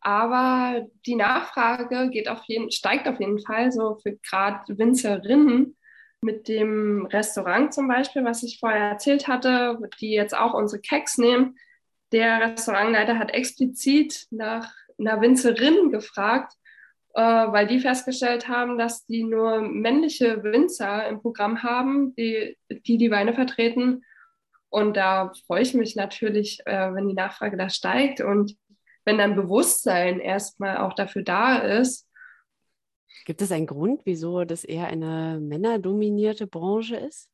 [0.00, 5.76] Aber die Nachfrage geht auf jeden, steigt auf jeden Fall so für gerade Winzerinnen
[6.22, 11.18] mit dem Restaurant zum Beispiel, was ich vorher erzählt hatte, die jetzt auch unsere Keks
[11.18, 11.58] nehmen.
[12.12, 16.54] Der Restaurantleiter hat explizit nach einer Winzerin gefragt,
[17.14, 22.98] äh, weil die festgestellt haben, dass die nur männliche Winzer im Programm haben, die die,
[22.98, 24.04] die Weine vertreten.
[24.68, 28.56] Und da freue ich mich natürlich, äh, wenn die Nachfrage da steigt und
[29.04, 32.06] wenn dann Bewusstsein erstmal auch dafür da ist.
[33.24, 37.30] Gibt es einen Grund, wieso das eher eine männerdominierte Branche ist?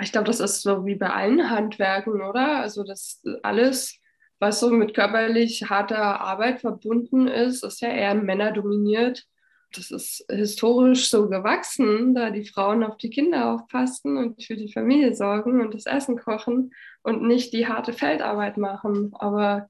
[0.00, 2.58] Ich glaube, das ist so wie bei allen Handwerken, oder?
[2.58, 3.98] Also das alles,
[4.38, 9.26] was so mit körperlich harter Arbeit verbunden ist, ist ja eher männerdominiert.
[9.74, 14.72] Das ist historisch so gewachsen, da die Frauen auf die Kinder aufpassen und für die
[14.72, 16.72] Familie sorgen und das Essen kochen
[17.02, 19.12] und nicht die harte Feldarbeit machen.
[19.14, 19.68] Aber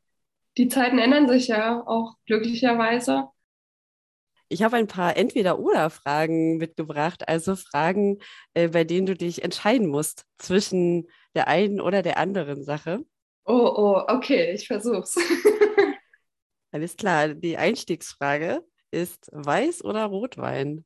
[0.58, 3.28] die Zeiten ändern sich ja auch glücklicherweise.
[4.48, 8.18] Ich habe ein paar Entweder-Oder-Fragen mitgebracht, also Fragen,
[8.54, 13.04] äh, bei denen du dich entscheiden musst zwischen der einen oder der anderen Sache.
[13.46, 15.16] Oh, oh, okay, ich versuch's.
[16.72, 20.84] Alles klar, die Einstiegsfrage ist Weiß oder Rotwein?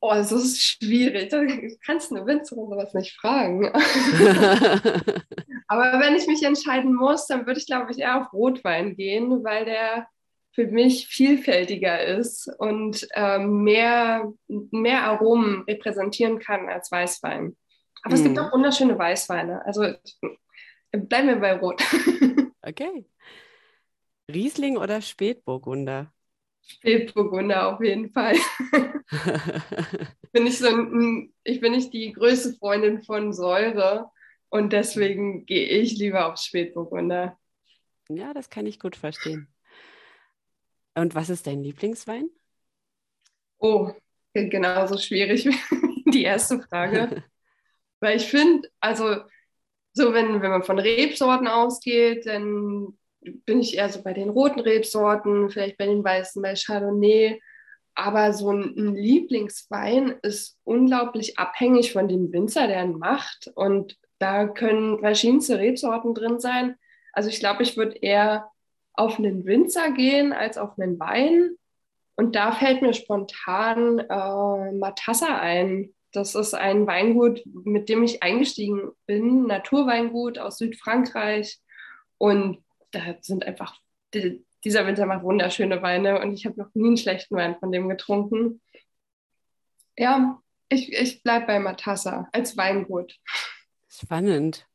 [0.00, 1.30] Oh, das ist schwierig.
[1.30, 1.46] Du
[1.84, 3.66] kannst eine Winzerin sowas nicht fragen.
[5.66, 9.42] Aber wenn ich mich entscheiden muss, dann würde ich, glaube ich, eher auf Rotwein gehen,
[9.42, 10.06] weil der
[10.52, 17.56] für mich vielfältiger ist und äh, mehr, mehr Aromen repräsentieren kann als Weißwein.
[18.02, 18.16] Aber mm.
[18.16, 18.44] es gibt hm.
[18.44, 19.64] auch wunderschöne Weißweine.
[19.66, 19.94] Also
[20.96, 21.82] bleiben wir bei Rot.
[22.62, 23.06] okay.
[24.32, 26.12] Riesling oder Spätburgunder?
[26.62, 28.36] Spätburgunder auf jeden Fall.
[30.32, 34.10] bin ich, so ein, ich bin nicht die größte Freundin von Säure
[34.48, 37.38] und deswegen gehe ich lieber auf Spätburgunder.
[38.08, 39.48] Ja, das kann ich gut verstehen.
[40.94, 42.30] Und was ist dein Lieblingswein?
[43.58, 43.92] Oh,
[44.32, 47.22] genauso schwierig wie die erste Frage.
[48.00, 49.22] Weil ich finde, also
[49.96, 54.60] so wenn, wenn man von Rebsorten ausgeht, dann bin ich eher so bei den roten
[54.60, 57.40] Rebsorten, vielleicht bei den weißen, bei Chardonnay.
[57.94, 63.50] Aber so ein, ein Lieblingswein ist unglaublich abhängig von dem Winzer, der ihn macht.
[63.54, 66.76] Und da können verschiedenste Rebsorten drin sein.
[67.14, 68.50] Also ich glaube, ich würde eher
[68.92, 71.56] auf einen Winzer gehen als auf einen Wein.
[72.16, 75.94] Und da fällt mir spontan äh, Matassa ein.
[76.16, 81.60] Das ist ein Weingut, mit dem ich eingestiegen bin, Naturweingut aus Südfrankreich.
[82.16, 83.78] Und da sind einfach,
[84.14, 87.70] die, dieser Winter macht wunderschöne Weine und ich habe noch nie einen schlechten Wein von
[87.70, 88.62] dem getrunken.
[89.98, 93.18] Ja, ich, ich bleibe bei Matassa als Weingut.
[93.86, 94.66] Spannend.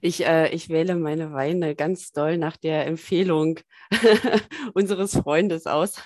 [0.00, 3.60] Ich, äh, ich wähle meine Weine ganz doll nach der Empfehlung
[4.72, 6.00] unseres Freundes aus.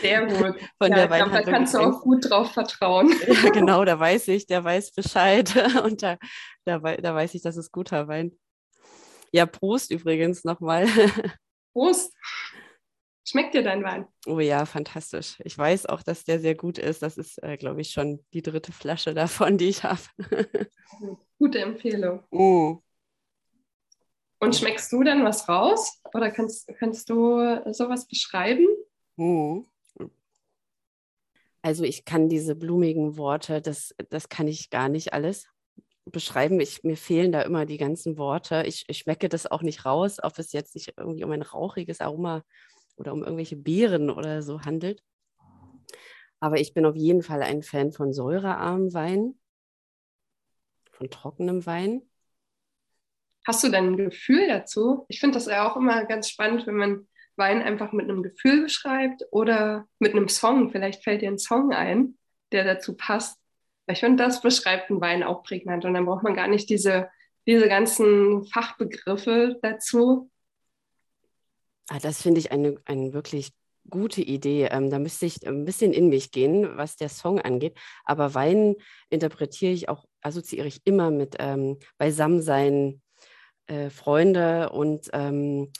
[0.00, 0.56] Sehr gut.
[0.78, 3.14] Von ja, der glaub, da kannst du auch gut drauf vertrauen.
[3.26, 5.54] Ja, genau, da weiß ich, der weiß Bescheid.
[5.84, 6.18] Und da,
[6.64, 8.32] da, da weiß ich, das ist guter Wein.
[9.32, 10.86] Ja, Prost übrigens nochmal.
[11.72, 12.12] Prost.
[13.26, 14.06] Schmeckt dir dein Wein?
[14.26, 15.36] Oh ja, fantastisch.
[15.44, 17.02] Ich weiß auch, dass der sehr gut ist.
[17.02, 20.02] Das ist, äh, glaube ich, schon die dritte Flasche davon, die ich habe.
[21.38, 22.22] Gute Empfehlung.
[22.30, 22.78] Oh.
[24.40, 26.02] Und schmeckst du dann was raus?
[26.12, 28.66] Oder kannst, kannst du sowas beschreiben?
[29.16, 29.64] Oh.
[31.64, 35.48] Also ich kann diese blumigen Worte, das, das kann ich gar nicht alles
[36.04, 36.60] beschreiben.
[36.60, 38.64] Ich, mir fehlen da immer die ganzen Worte.
[38.66, 42.02] Ich, ich schmecke das auch nicht raus, ob es jetzt sich irgendwie um ein rauchiges
[42.02, 42.44] Aroma
[42.96, 45.02] oder um irgendwelche Beeren oder so handelt.
[46.38, 49.40] Aber ich bin auf jeden Fall ein Fan von säurearmem Wein,
[50.92, 52.02] von trockenem Wein.
[53.46, 55.06] Hast du denn ein Gefühl dazu?
[55.08, 58.62] Ich finde das ja auch immer ganz spannend, wenn man Wein einfach mit einem Gefühl
[58.62, 60.70] beschreibt oder mit einem Song.
[60.70, 62.16] Vielleicht fällt dir ein Song ein,
[62.52, 63.38] der dazu passt.
[63.86, 67.10] Ich finde, das beschreibt einen Wein auch prägnant und dann braucht man gar nicht diese,
[67.46, 70.30] diese ganzen Fachbegriffe dazu.
[71.88, 73.52] Ah, das finde ich eine, eine wirklich
[73.90, 74.68] gute Idee.
[74.70, 77.76] Ähm, da müsste ich ein bisschen in mich gehen, was der Song angeht.
[78.04, 78.76] Aber Wein
[79.10, 83.02] interpretiere ich auch, assoziiere ich immer mit ähm, Beisammensein,
[83.66, 85.72] äh, Freunde und ähm,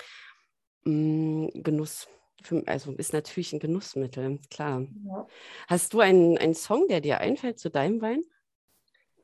[0.84, 2.08] Genuss
[2.44, 4.86] für, also ist natürlich ein Genussmittel, klar.
[5.06, 5.26] Ja.
[5.66, 8.22] Hast du einen, einen Song, der dir einfällt zu deinem Wein?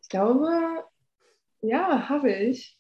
[0.03, 0.85] Ich glaube,
[1.61, 2.79] ja, habe ich.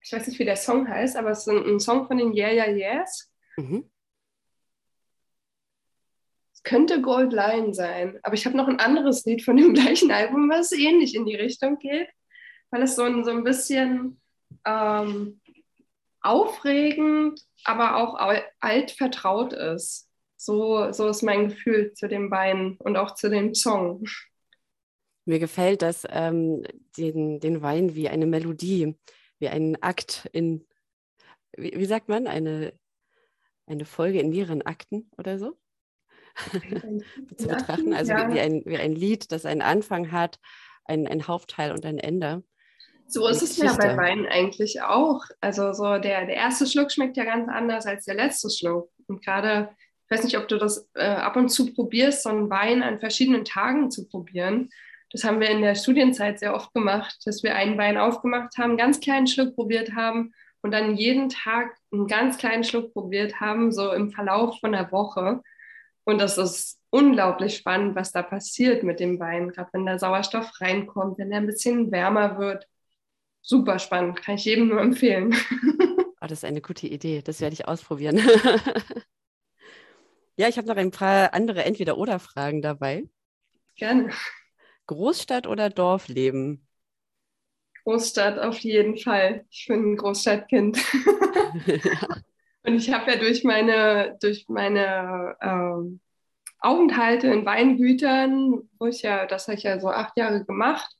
[0.00, 2.34] Ich weiß nicht, wie der Song heißt, aber es ist ein, ein Song von den
[2.34, 3.30] Yeah Yeah Yeahs.
[3.58, 3.90] Mhm.
[6.54, 10.10] Es könnte Gold Lion sein, aber ich habe noch ein anderes Lied von dem gleichen
[10.10, 12.08] Album, was ähnlich in die Richtung geht,
[12.70, 14.20] weil es so ein, so ein bisschen
[14.64, 15.40] ähm,
[16.20, 18.18] aufregend, aber auch
[18.60, 20.08] alt vertraut ist.
[20.36, 24.04] So, so ist mein Gefühl zu dem Wein und auch zu dem Song.
[25.24, 26.64] Mir gefällt das, ähm,
[26.96, 28.96] den, den Wein wie eine Melodie,
[29.40, 30.66] wie ein Akt in,
[31.56, 32.72] wie, wie sagt man, eine,
[33.66, 35.58] eine Folge in mehreren Akten oder so
[37.36, 37.92] zu betrachten.
[37.92, 38.32] Also ja.
[38.32, 40.38] wie, ein, wie ein Lied, das einen Anfang hat,
[40.84, 42.44] ein, ein Hauptteil und ein Ende.
[43.10, 45.24] So ist es ja bei Wein eigentlich auch.
[45.40, 48.90] Also so der, der erste Schluck schmeckt ja ganz anders als der letzte Schluck.
[49.06, 49.70] Und gerade,
[50.04, 53.00] ich weiß nicht, ob du das äh, ab und zu probierst, so einen Wein an
[53.00, 54.68] verschiedenen Tagen zu probieren.
[55.10, 58.72] Das haben wir in der Studienzeit sehr oft gemacht, dass wir einen Wein aufgemacht haben,
[58.72, 63.40] einen ganz kleinen Schluck probiert haben und dann jeden Tag einen ganz kleinen Schluck probiert
[63.40, 65.40] haben, so im Verlauf von der Woche.
[66.04, 70.60] Und das ist unglaublich spannend, was da passiert mit dem Wein, gerade wenn der Sauerstoff
[70.60, 72.66] reinkommt, wenn er ein bisschen wärmer wird
[73.48, 75.34] super spannend, kann ich jedem nur empfehlen.
[76.20, 78.18] Oh, das ist eine gute Idee, das werde ich ausprobieren.
[80.36, 83.08] ja, ich habe noch ein paar andere Entweder-Oder-Fragen dabei.
[83.76, 84.10] Gerne.
[84.86, 86.66] Großstadt oder Dorfleben?
[87.84, 89.46] Großstadt auf jeden Fall.
[89.50, 90.76] Ich bin ein Großstadtkind.
[92.64, 96.00] Und ich habe ja durch meine, durch meine ähm,
[96.58, 100.97] Aufenthalte in Weingütern, wo ich ja, das habe ich ja so acht Jahre gemacht,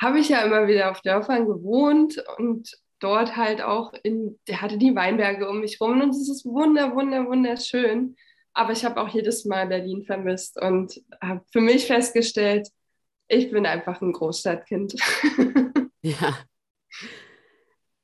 [0.00, 4.78] habe ich ja immer wieder auf Dörfern gewohnt und dort halt auch in, der hatte
[4.78, 8.16] die Weinberge um mich rum und es ist wunder, wunder, wunderschön.
[8.52, 12.68] Aber ich habe auch jedes Mal Berlin vermisst und habe für mich festgestellt,
[13.28, 14.96] ich bin einfach ein Großstadtkind.
[16.02, 16.36] ja.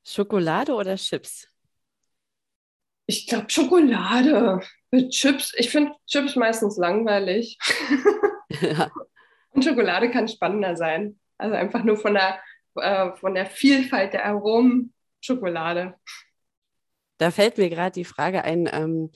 [0.04, 1.48] Schokolade oder Chips?
[3.06, 4.60] Ich glaube Schokolade.
[4.90, 7.58] Mit Chips, ich finde Chips meistens langweilig.
[8.60, 8.90] ja.
[9.50, 11.18] Und Schokolade kann spannender sein.
[11.38, 12.40] Also einfach nur von der,
[12.76, 15.94] äh, von der Vielfalt der Aromen Schokolade.
[17.18, 19.10] Da fällt mir gerade die Frage ein, ähm,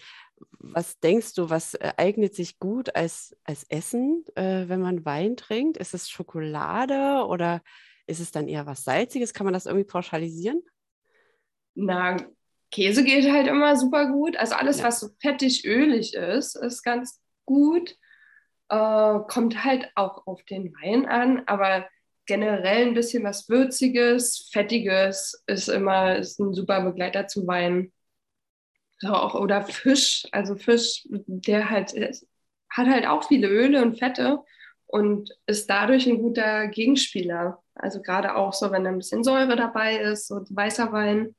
[0.59, 5.77] was denkst du, was eignet sich gut als, als Essen, äh, wenn man Wein trinkt?
[5.77, 7.63] Ist es Schokolade oder
[8.07, 9.35] ist es dann eher was Salziges?
[9.35, 10.63] Kann man das irgendwie pauschalisieren?
[11.75, 12.17] Na,
[12.71, 14.37] Käse geht halt immer super gut.
[14.37, 14.85] Also alles, ja.
[14.85, 17.97] was so fettig, ölig ist, ist ganz gut.
[18.69, 21.89] Äh, kommt halt auch auf den Wein an, aber
[22.31, 27.93] generell ein bisschen was Würziges, Fettiges ist immer ist ein super Begleiter zu Wein.
[29.01, 31.93] So auch, oder Fisch, also Fisch, der halt
[32.71, 34.39] hat halt auch viele Öle und Fette
[34.87, 37.61] und ist dadurch ein guter Gegenspieler.
[37.75, 41.35] Also gerade auch so, wenn da ein bisschen Säure dabei ist und weißer Wein,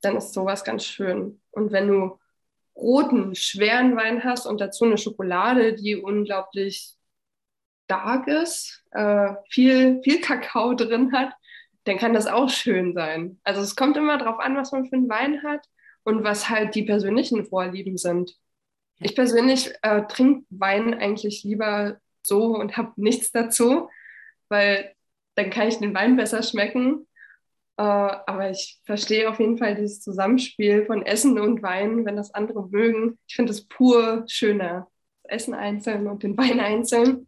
[0.00, 1.42] dann ist sowas ganz schön.
[1.50, 2.18] Und wenn du
[2.74, 6.94] roten, schweren Wein hast und dazu eine Schokolade, die unglaublich
[7.90, 11.32] stark ist, äh, viel, viel Kakao drin hat,
[11.84, 13.40] dann kann das auch schön sein.
[13.42, 15.66] Also es kommt immer darauf an, was man für einen Wein hat
[16.04, 18.36] und was halt die persönlichen Vorlieben sind.
[19.00, 23.88] Ich persönlich äh, trinke Wein eigentlich lieber so und habe nichts dazu,
[24.48, 24.92] weil
[25.34, 27.08] dann kann ich den Wein besser schmecken.
[27.76, 32.34] Äh, aber ich verstehe auf jeden Fall dieses Zusammenspiel von Essen und Wein, wenn das
[32.34, 33.18] andere mögen.
[33.26, 34.86] Ich finde es pur schöner.
[35.24, 37.26] Das Essen einzeln und den Wein einzeln.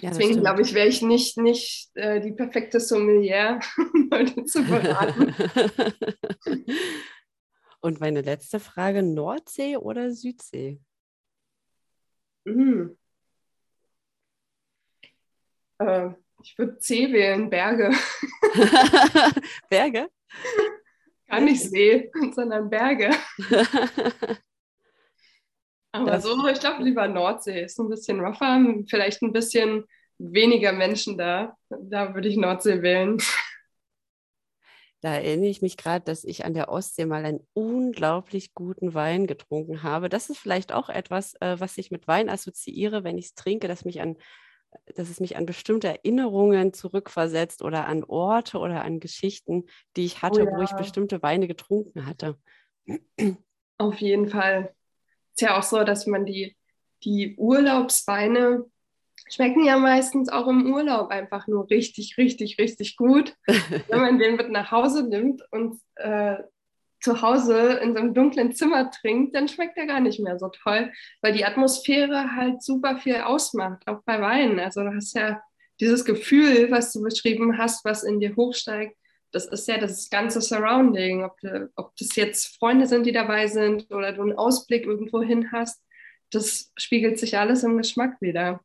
[0.00, 3.60] Ja, Deswegen glaube ich, wäre ich nicht, nicht äh, die perfekte Sommelier,
[4.10, 5.34] Leute zu beraten.
[7.80, 10.80] Und meine letzte Frage: Nordsee oder Südsee?
[12.44, 12.90] Mm.
[15.78, 16.10] Äh,
[16.42, 17.90] ich würde C wählen, Berge.
[19.70, 20.10] Berge?
[21.26, 23.10] Gar nicht See, sondern Berge.
[25.94, 29.84] Aber so, ich glaube, lieber Nordsee ist ein bisschen rougher, vielleicht ein bisschen
[30.18, 31.56] weniger Menschen da.
[31.68, 33.18] Da würde ich Nordsee wählen.
[35.02, 39.28] Da erinnere ich mich gerade, dass ich an der Ostsee mal einen unglaublich guten Wein
[39.28, 40.08] getrunken habe.
[40.08, 43.68] Das ist vielleicht auch etwas, äh, was ich mit Wein assoziiere, wenn ich es trinke,
[43.68, 44.16] dass, mich an,
[44.96, 49.66] dass es mich an bestimmte Erinnerungen zurückversetzt oder an Orte oder an Geschichten,
[49.96, 50.56] die ich hatte, oh ja.
[50.56, 52.36] wo ich bestimmte Weine getrunken hatte.
[53.78, 54.74] Auf jeden Fall
[55.34, 56.56] ist ja auch so, dass man die,
[57.02, 58.64] die Urlaubsweine
[59.28, 63.34] schmecken ja meistens auch im Urlaub einfach nur richtig, richtig, richtig gut.
[63.88, 66.36] Wenn man den mit nach Hause nimmt und äh,
[67.00, 70.48] zu Hause in so einem dunklen Zimmer trinkt, dann schmeckt er gar nicht mehr so
[70.48, 74.58] toll, weil die Atmosphäre halt super viel ausmacht, auch bei Wein.
[74.58, 75.42] Also du hast ja
[75.80, 78.96] dieses Gefühl, was du beschrieben hast, was in dir hochsteigt,
[79.34, 81.36] das ist ja das ganze Surrounding, ob,
[81.74, 85.82] ob das jetzt Freunde sind, die dabei sind oder du einen Ausblick irgendwo hin hast,
[86.30, 88.60] das spiegelt sich alles im Geschmack wieder.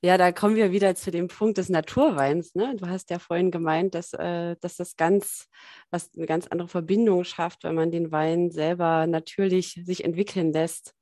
[0.00, 2.54] Ja, da kommen wir wieder zu dem Punkt des Naturweins.
[2.54, 2.76] Ne?
[2.76, 5.48] Du hast ja vorhin gemeint, dass, äh, dass das ganz,
[5.90, 10.94] was eine ganz andere Verbindung schafft, wenn man den Wein selber natürlich sich entwickeln lässt,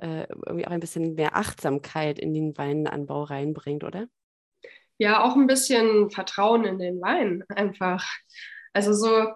[0.00, 4.06] äh, irgendwie auch ein bisschen mehr Achtsamkeit in den Weinanbau reinbringt, oder?
[5.02, 8.06] Ja, auch ein bisschen Vertrauen in den Wein einfach.
[8.72, 9.32] Also so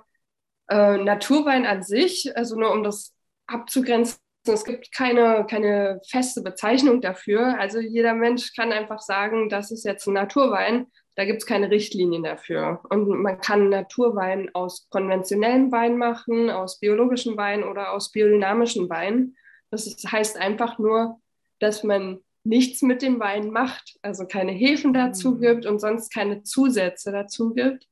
[0.68, 3.16] äh, Naturwein an sich, also nur um das
[3.48, 7.58] abzugrenzen, es gibt keine, keine feste Bezeichnung dafür.
[7.58, 10.86] Also jeder Mensch kann einfach sagen, das ist jetzt ein Naturwein.
[11.16, 12.80] Da gibt es keine Richtlinien dafür.
[12.88, 19.34] Und man kann Naturwein aus konventionellem Wein machen, aus biologischem Wein oder aus biodynamischem Wein.
[19.72, 21.20] Das heißt einfach nur,
[21.58, 25.40] dass man nichts mit dem Wein macht, also keine Hefen dazu mhm.
[25.40, 27.86] gibt und sonst keine Zusätze dazu gibt.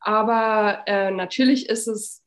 [0.00, 2.22] Aber äh, natürlich ist es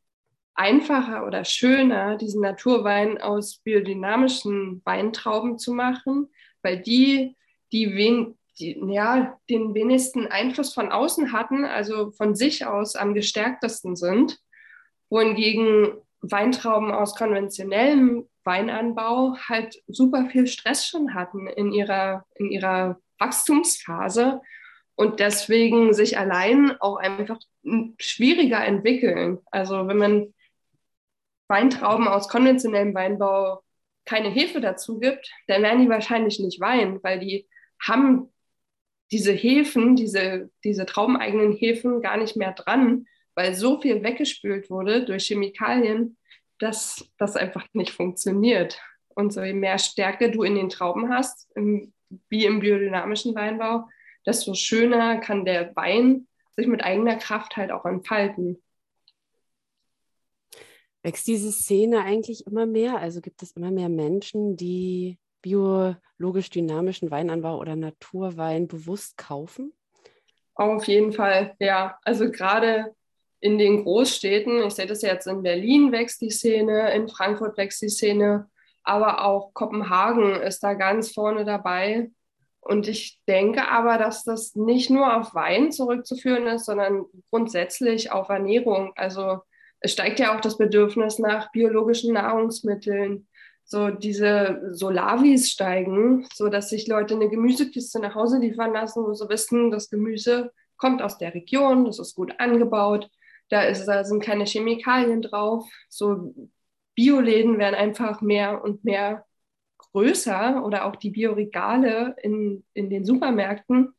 [0.54, 6.28] einfacher oder schöner, diesen Naturwein aus biodynamischen Weintrauben zu machen,
[6.62, 7.36] weil die,
[7.72, 13.14] die, wen, die ja, den wenigsten Einfluss von außen hatten, also von sich aus am
[13.14, 14.38] gestärktesten sind,
[15.08, 23.00] wohingegen Weintrauben aus konventionellem Weinanbau halt super viel Stress schon hatten in ihrer, in ihrer
[23.18, 24.40] Wachstumsphase
[24.94, 27.38] und deswegen sich allein auch einfach
[27.98, 29.38] schwieriger entwickeln.
[29.50, 30.34] Also wenn man
[31.48, 33.62] Weintrauben aus konventionellem Weinbau
[34.04, 37.46] keine Hefe dazu gibt, dann werden die wahrscheinlich nicht Wein, weil die
[37.80, 38.32] haben
[39.10, 45.04] diese Hefen, diese, diese traubeneigenen Hefen gar nicht mehr dran, weil so viel weggespült wurde
[45.04, 46.16] durch Chemikalien,
[46.62, 48.80] dass das einfach nicht funktioniert.
[49.08, 51.92] Und so je mehr Stärke du in den Trauben hast, im,
[52.28, 53.88] wie im biodynamischen Weinbau,
[54.24, 58.62] desto schöner kann der Wein sich mit eigener Kraft halt auch entfalten.
[61.02, 62.98] Wächst diese Szene eigentlich immer mehr?
[62.98, 69.72] Also gibt es immer mehr Menschen, die biologisch dynamischen Weinanbau oder Naturwein bewusst kaufen?
[70.54, 71.98] Auf jeden Fall, ja.
[72.04, 72.94] Also gerade
[73.42, 77.82] in den Großstädten, ich sehe das jetzt in Berlin wächst die Szene, in Frankfurt wächst
[77.82, 78.48] die Szene,
[78.84, 82.12] aber auch Kopenhagen ist da ganz vorne dabei.
[82.60, 88.28] Und ich denke aber, dass das nicht nur auf Wein zurückzuführen ist, sondern grundsätzlich auf
[88.28, 88.92] Ernährung.
[88.94, 89.40] Also
[89.80, 93.26] es steigt ja auch das Bedürfnis nach biologischen Nahrungsmitteln.
[93.64, 99.12] So diese Solavis steigen, so dass sich Leute eine Gemüsekiste nach Hause liefern lassen, wo
[99.14, 103.10] sie wissen, das Gemüse kommt aus der Region, das ist gut angebaut
[103.48, 105.68] da, ist, da sind keine Chemikalien drauf.
[105.88, 106.34] So
[106.94, 109.26] Bioläden werden einfach mehr und mehr
[109.78, 113.94] größer oder auch die Bioregale in, in den Supermärkten.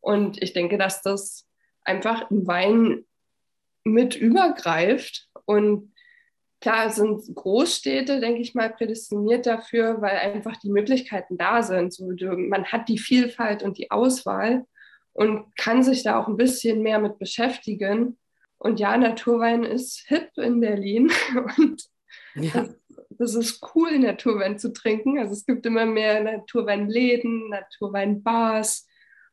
[0.00, 1.46] Und ich denke, dass das
[1.84, 3.04] einfach im Wein
[3.84, 5.28] mit übergreift.
[5.44, 5.92] Und
[6.60, 11.92] klar sind Großstädte, denke ich mal, prädestiniert dafür, weil einfach die Möglichkeiten da sind.
[11.92, 14.66] So, man hat die Vielfalt und die Auswahl
[15.12, 18.18] und kann sich da auch ein bisschen mehr mit beschäftigen.
[18.60, 21.10] Und ja, Naturwein ist hip in Berlin
[21.56, 21.82] und
[22.34, 22.50] ja.
[22.52, 22.76] das,
[23.08, 25.18] das, ist cool, Naturwein zu trinken.
[25.18, 28.86] Also es gibt immer mehr Naturweinläden, Naturweinbars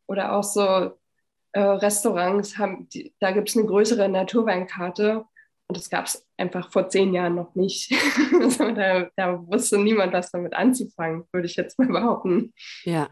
[0.08, 0.98] oder auch so
[1.52, 2.58] äh, Restaurants.
[2.58, 5.26] Haben, die, da gibt es eine größere Naturweinkarte
[5.68, 7.94] und das gab es einfach vor zehn Jahren noch nicht.
[8.42, 12.54] also da, da wusste niemand, was damit anzufangen, würde ich jetzt mal behaupten.
[12.84, 13.10] Ja,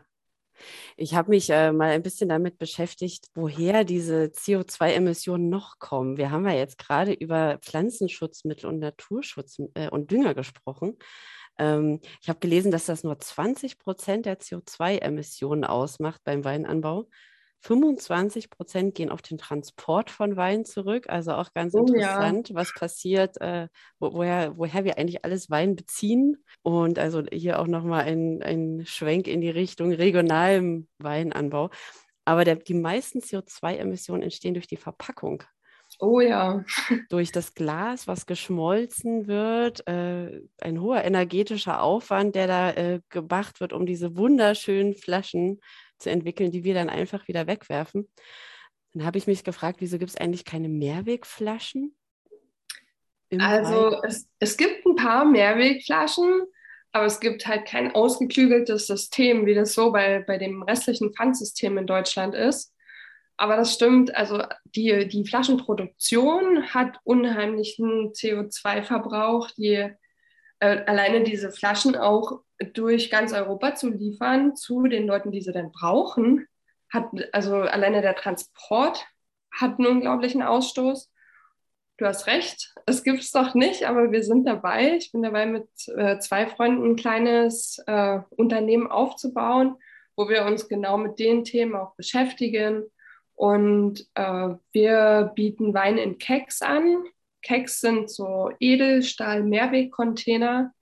[0.97, 6.17] ich habe mich äh, mal ein bisschen damit beschäftigt, woher diese CO2-Emissionen noch kommen.
[6.17, 10.97] Wir haben ja jetzt gerade über Pflanzenschutzmittel und Naturschutz äh, und Dünger gesprochen.
[11.57, 17.07] Ähm, ich habe gelesen, dass das nur 20 Prozent der CO2-Emissionen ausmacht beim Weinanbau.
[17.65, 21.09] 25 Prozent gehen auf den Transport von Wein zurück.
[21.09, 22.55] Also auch ganz oh, interessant, ja.
[22.55, 26.37] was passiert, äh, wo, woher, woher wir eigentlich alles Wein beziehen.
[26.61, 31.71] Und also hier auch nochmal ein, ein Schwenk in die Richtung regionalem Weinanbau.
[32.23, 35.43] Aber der, die meisten CO2-Emissionen entstehen durch die Verpackung.
[35.99, 36.63] Oh ja.
[37.09, 43.59] Durch das Glas, was geschmolzen wird, äh, ein hoher energetischer Aufwand, der da äh, gemacht
[43.61, 45.59] wird, um diese wunderschönen Flaschen
[45.97, 48.09] zu entwickeln, die wir dann einfach wieder wegwerfen.
[48.93, 51.95] Dann habe ich mich gefragt, wieso gibt es eigentlich keine Mehrwegflaschen?
[53.37, 56.43] Also es, es gibt ein paar Mehrwegflaschen,
[56.91, 61.77] aber es gibt halt kein ausgeklügeltes System, wie das so bei, bei dem restlichen Pfandsystem
[61.77, 62.73] in Deutschland ist.
[63.37, 69.91] Aber das stimmt, also die, die Flaschenproduktion hat unheimlichen CO2-Verbrauch, die
[70.59, 72.41] äh, alleine diese Flaschen auch
[72.73, 76.47] durch ganz Europa zu liefern zu den Leuten, die sie dann brauchen,
[76.89, 79.05] hat also alleine der Transport
[79.51, 81.11] hat einen unglaublichen Ausstoß.
[81.97, 84.95] Du hast recht, es gibt es doch nicht, aber wir sind dabei.
[84.97, 89.77] Ich bin dabei, mit äh, zwei Freunden ein kleines äh, Unternehmen aufzubauen,
[90.17, 92.83] wo wir uns genau mit den Themen auch beschäftigen
[93.35, 97.05] und äh, wir bieten Wein in Keks an.
[97.45, 100.73] Keks sind so Edelstahl-Mehrwegcontainer.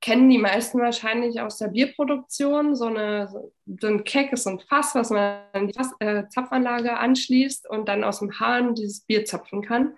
[0.00, 2.74] Kennen die meisten wahrscheinlich aus der Bierproduktion.
[2.76, 3.28] So, eine,
[3.80, 7.68] so ein Kek ist so ein Fass, was man an die Fass, äh, Zapfanlage anschließt
[7.68, 9.96] und dann aus dem Hahn dieses Bier zapfen kann.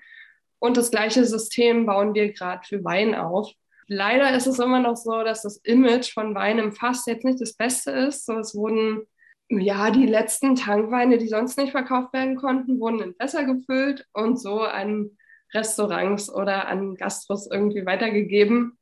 [0.58, 3.52] Und das gleiche System bauen wir gerade für Wein auf.
[3.86, 7.40] Leider ist es immer noch so, dass das Image von Wein im Fass jetzt nicht
[7.40, 8.26] das Beste ist.
[8.26, 9.06] So, es wurden
[9.50, 14.38] ja, die letzten Tankweine, die sonst nicht verkauft werden konnten, wurden in Fässer gefüllt und
[14.38, 15.16] so an
[15.54, 18.78] Restaurants oder an Gastros irgendwie weitergegeben.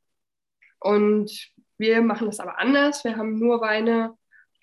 [0.79, 3.03] Und wir machen das aber anders.
[3.03, 4.15] Wir haben nur Weine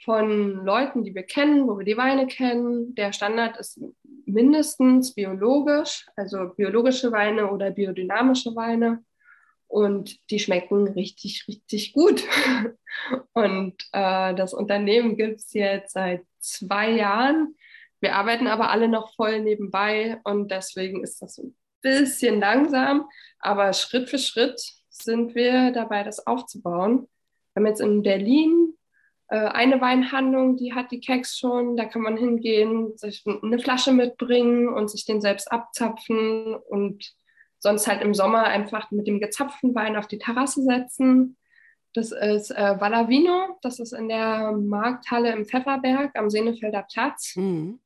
[0.04, 2.94] von Leuten, die wir kennen, wo wir die Weine kennen.
[2.94, 3.80] Der Standard ist
[4.26, 9.04] mindestens biologisch, also biologische Weine oder biodynamische Weine
[9.66, 12.22] und die schmecken richtig, richtig gut.
[13.32, 17.56] Und äh, das Unternehmen gibt es jetzt seit zwei Jahren.
[18.00, 23.08] Wir arbeiten aber alle noch voll nebenbei und deswegen ist das ein bisschen langsam,
[23.38, 27.08] aber Schritt für Schritt sind wir dabei, das aufzubauen.
[27.52, 28.74] Wir haben jetzt in Berlin
[29.28, 31.76] äh, eine Weinhandlung, die hat die Keks schon.
[31.76, 37.14] Da kann man hingehen, sich eine Flasche mitbringen und sich den selbst abzapfen und
[37.58, 41.36] sonst halt im Sommer einfach mit dem gezapften Wein auf die Terrasse setzen.
[41.94, 47.36] Das ist äh, Vallavino, das ist in der Markthalle im Pfefferberg am Senefelder Platz.
[47.36, 47.80] Mhm.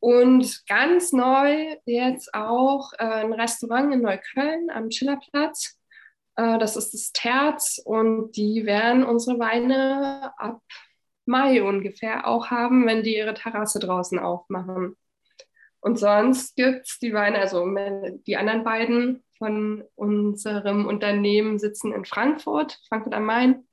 [0.00, 5.76] Und ganz neu jetzt auch äh, ein Restaurant in Neukölln am Schillerplatz.
[6.36, 10.60] Äh, das ist das Terz und die werden unsere Weine ab
[11.26, 14.96] Mai ungefähr auch haben, wenn die ihre Terrasse draußen aufmachen.
[15.80, 17.66] Und sonst gibt es die Weine, also
[18.26, 23.68] die anderen beiden von unserem Unternehmen sitzen in Frankfurt, Frankfurt am Main,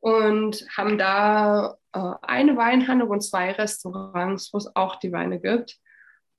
[0.00, 5.78] und haben da eine Weinhandlung und zwei Restaurants, wo es auch die Weine gibt.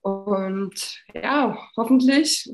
[0.02, 2.54] Und ja, hoffentlich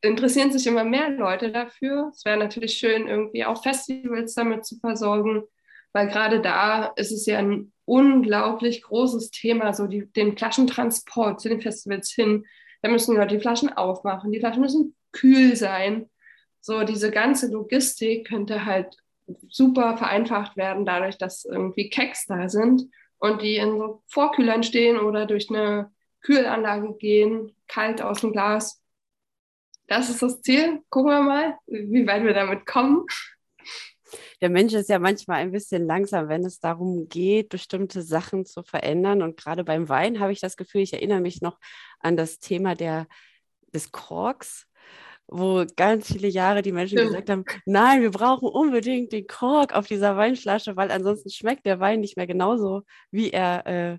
[0.00, 2.10] interessieren sich immer mehr Leute dafür.
[2.14, 5.44] Es wäre natürlich schön, irgendwie auch Festivals damit zu versorgen,
[5.92, 11.48] weil gerade da ist es ja ein unglaublich großes Thema, so die, den Flaschentransport zu
[11.48, 12.44] den Festivals hin.
[12.82, 16.10] Da müssen die Leute die Flaschen aufmachen, die Flaschen müssen kühl sein.
[16.60, 18.96] So diese ganze Logistik könnte halt
[19.48, 24.98] super vereinfacht werden, dadurch, dass irgendwie Keks da sind und die in so Vorkühlern stehen
[24.98, 25.90] oder durch eine
[26.22, 28.82] Kühlanlage gehen, kalt aus dem Glas.
[29.86, 30.82] Das ist das Ziel.
[30.88, 33.04] Gucken wir mal, wie weit wir damit kommen
[34.40, 38.62] der Mensch ist ja manchmal ein bisschen langsam, wenn es darum geht, bestimmte Sachen zu
[38.62, 39.22] verändern.
[39.22, 41.58] Und gerade beim Wein habe ich das Gefühl, ich erinnere mich noch
[42.00, 43.06] an das Thema der,
[43.72, 44.66] des Korks
[45.28, 47.04] wo ganz viele Jahre die Menschen ja.
[47.04, 51.80] gesagt haben, nein, wir brauchen unbedingt den Kork auf dieser Weinflasche, weil ansonsten schmeckt der
[51.80, 53.98] Wein nicht mehr genauso, wie er, äh,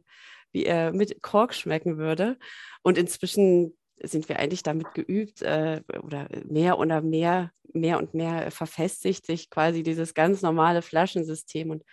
[0.52, 2.38] wie er mit Kork schmecken würde.
[2.84, 8.52] Und inzwischen sind wir eigentlich damit geübt äh, oder mehr oder mehr, mehr und mehr
[8.52, 11.84] verfestigt sich quasi dieses ganz normale Flaschensystem und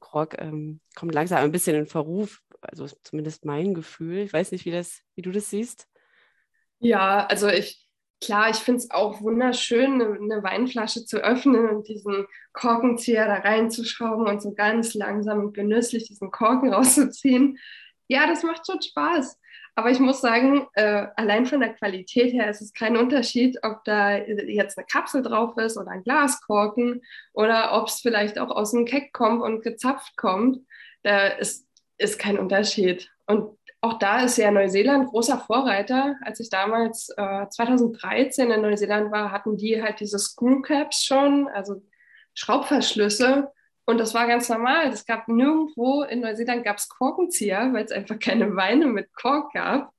[0.00, 4.18] Krog ähm, kommt langsam ein bisschen in Verruf, also zumindest mein Gefühl.
[4.18, 5.88] Ich weiß nicht, wie, das, wie du das siehst.
[6.78, 7.87] Ja, also ich,
[8.20, 13.34] klar, ich finde es auch wunderschön, eine, eine, Weinflasche zu öffnen und diesen Korkenzieher da
[13.34, 17.58] reinzuschrauben und so ganz langsam und genüsslich diesen Korken rauszuziehen.
[18.08, 19.38] Ja, das macht schon Spaß.
[19.74, 23.84] Aber ich muss sagen, äh, allein von der Qualität her ist es kein Unterschied, ob
[23.84, 27.02] da jetzt eine Kapsel drauf ist oder ein Glaskorken
[27.32, 30.58] oder ob es vielleicht auch aus dem Keck kommt und gezapft kommt.
[31.04, 33.08] Da ist, ist kein Unterschied.
[33.26, 36.16] Und auch da ist ja Neuseeland großer Vorreiter.
[36.22, 41.82] Als ich damals äh, 2013 in Neuseeland war, hatten die halt diese Screwcaps schon, also
[42.34, 43.52] Schraubverschlüsse.
[43.84, 44.88] Und das war ganz normal.
[44.88, 49.52] Es gab nirgendwo in Neuseeland gab es Korkenzieher, weil es einfach keine Weine mit Kork
[49.52, 49.92] gab.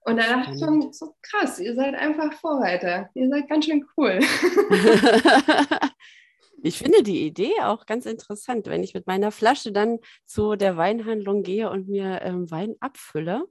[0.00, 3.10] Und da dachte ich schon so krass, ihr seid einfach Vorreiter.
[3.14, 4.18] Ihr seid ganz schön cool.
[6.62, 10.76] ich finde die Idee auch ganz interessant, wenn ich mit meiner Flasche dann zu der
[10.76, 13.44] Weinhandlung gehe und mir ähm, Wein abfülle.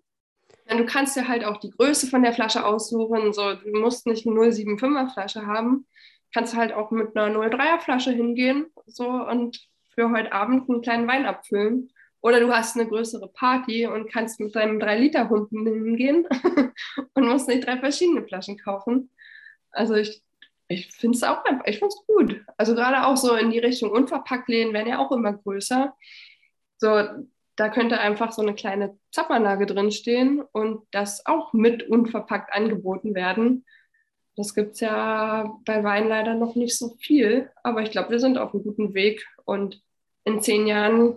[0.69, 3.31] Du kannst ja halt auch die Größe von der Flasche aussuchen.
[3.31, 5.87] So, du musst nicht eine 075er Flasche haben.
[6.33, 9.57] Kannst halt auch mit einer 03er Flasche hingehen so, und
[9.95, 11.91] für heute Abend einen kleinen Wein abfüllen.
[12.21, 16.27] Oder du hast eine größere Party und kannst mit deinem 3-Liter-Hund hingehen
[17.13, 19.09] und musst nicht drei verschiedene Flaschen kaufen.
[19.71, 20.21] Also ich,
[20.67, 22.45] ich finde es auch ich finde es gut.
[22.57, 25.95] Also gerade auch so in die Richtung Unverpacktläden werden ja auch immer größer.
[26.77, 27.03] So,
[27.55, 33.65] da könnte einfach so eine kleine Zapfanlage drinstehen und das auch mit unverpackt angeboten werden.
[34.35, 38.19] Das gibt es ja bei Wein leider noch nicht so viel, aber ich glaube, wir
[38.19, 39.81] sind auf einem guten Weg und
[40.25, 41.15] in zehn Jahren,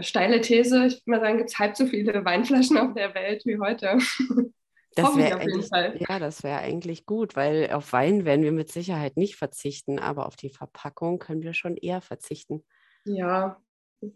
[0.00, 3.46] steile These, ich würde mal sagen, gibt es halb so viele Weinflaschen auf der Welt
[3.46, 3.98] wie heute.
[4.96, 5.70] Das wäre eigentlich,
[6.08, 10.26] ja, das wäre eigentlich gut, weil auf Wein werden wir mit Sicherheit nicht verzichten, aber
[10.26, 12.64] auf die Verpackung können wir schon eher verzichten.
[13.04, 13.60] Ja,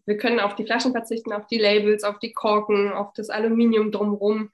[0.07, 3.91] wir können auf die Flaschen verzichten, auf die Labels, auf die Korken, auf das Aluminium
[3.91, 4.51] drumherum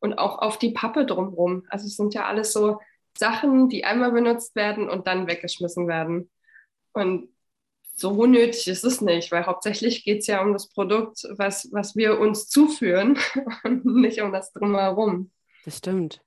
[0.00, 1.64] und auch auf die Pappe drumherum.
[1.68, 2.80] Also es sind ja alles so
[3.16, 6.30] Sachen, die einmal benutzt werden und dann weggeschmissen werden.
[6.92, 7.28] Und
[7.94, 11.96] so nötig ist es nicht, weil hauptsächlich geht es ja um das Produkt, was, was
[11.96, 13.18] wir uns zuführen
[13.64, 15.32] und nicht um das drumherum.
[15.64, 16.22] Das stimmt.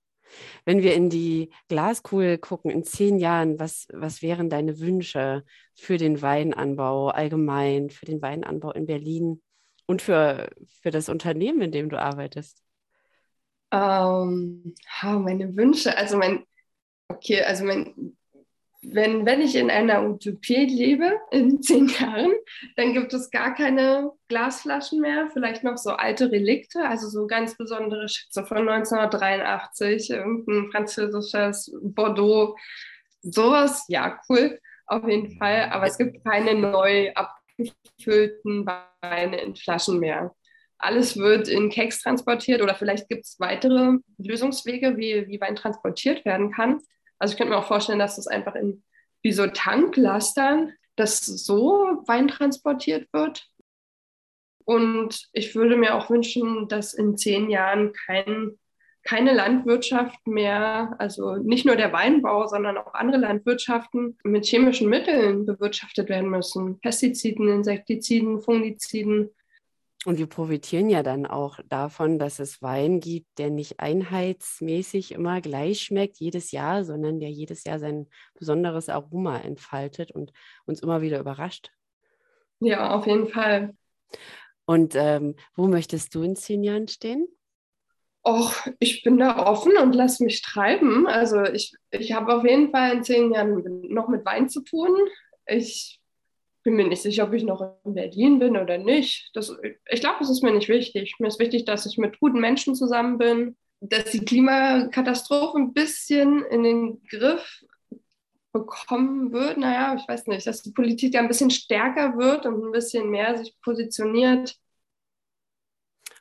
[0.65, 5.43] Wenn wir in die Glaskugel gucken, in zehn Jahren, was, was wären deine Wünsche
[5.75, 9.41] für den Weinanbau allgemein, für den Weinanbau in Berlin
[9.87, 10.49] und für,
[10.81, 12.63] für das Unternehmen, in dem du arbeitest?
[13.71, 16.45] Ähm, meine Wünsche, also mein,
[17.07, 18.15] okay, also mein
[18.83, 22.33] wenn, wenn ich in einer Utopie lebe, in zehn Jahren,
[22.75, 27.55] dann gibt es gar keine Glasflaschen mehr, vielleicht noch so alte Relikte, also so ganz
[27.57, 32.55] besondere Schätze von 1983, irgendein französisches Bordeaux,
[33.21, 38.65] sowas, ja, cool, auf jeden Fall, aber es gibt keine neu abgefüllten
[39.01, 40.33] Weine in Flaschen mehr.
[40.79, 46.25] Alles wird in Keks transportiert oder vielleicht gibt es weitere Lösungswege, wie, wie Wein transportiert
[46.25, 46.79] werden kann.
[47.21, 48.81] Also ich könnte mir auch vorstellen, dass das einfach in
[49.21, 53.47] wie so Tanklastern, dass so Wein transportiert wird.
[54.65, 58.57] Und ich würde mir auch wünschen, dass in zehn Jahren kein,
[59.03, 65.45] keine Landwirtschaft mehr, also nicht nur der Weinbau, sondern auch andere Landwirtschaften mit chemischen Mitteln
[65.45, 66.79] bewirtschaftet werden müssen.
[66.79, 69.29] Pestiziden, Insektiziden, Fungiziden.
[70.03, 75.41] Und wir profitieren ja dann auch davon, dass es Wein gibt, der nicht einheitsmäßig immer
[75.41, 80.33] gleich schmeckt jedes Jahr, sondern der jedes Jahr sein besonderes Aroma entfaltet und
[80.65, 81.71] uns immer wieder überrascht.
[82.59, 83.75] Ja, auf jeden Fall.
[84.65, 87.27] Und ähm, wo möchtest du in zehn Jahren stehen?
[88.23, 91.07] Och, ich bin da offen und lass mich treiben.
[91.07, 94.95] Also ich, ich habe auf jeden Fall in zehn Jahren noch mit Wein zu tun.
[95.45, 96.00] Ich
[96.63, 99.31] bin mir nicht sicher, ob ich noch in Berlin bin oder nicht.
[99.33, 99.55] Das,
[99.89, 101.15] ich glaube, es ist mir nicht wichtig.
[101.19, 106.43] Mir ist wichtig, dass ich mit guten Menschen zusammen bin, dass die Klimakatastrophe ein bisschen
[106.45, 107.63] in den Griff
[108.51, 109.57] bekommen wird.
[109.57, 113.09] Naja, ich weiß nicht, dass die Politik ja ein bisschen stärker wird und ein bisschen
[113.09, 114.55] mehr sich positioniert.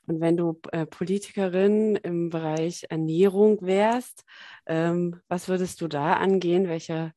[0.07, 4.24] Und wenn du äh, Politikerin im Bereich Ernährung wärst,
[4.66, 6.68] ähm, was würdest du da angehen?
[6.68, 7.12] Welche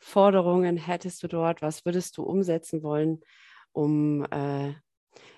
[0.00, 1.62] Forderungen hättest du dort?
[1.62, 3.20] Was würdest du umsetzen wollen,
[3.72, 4.72] um äh,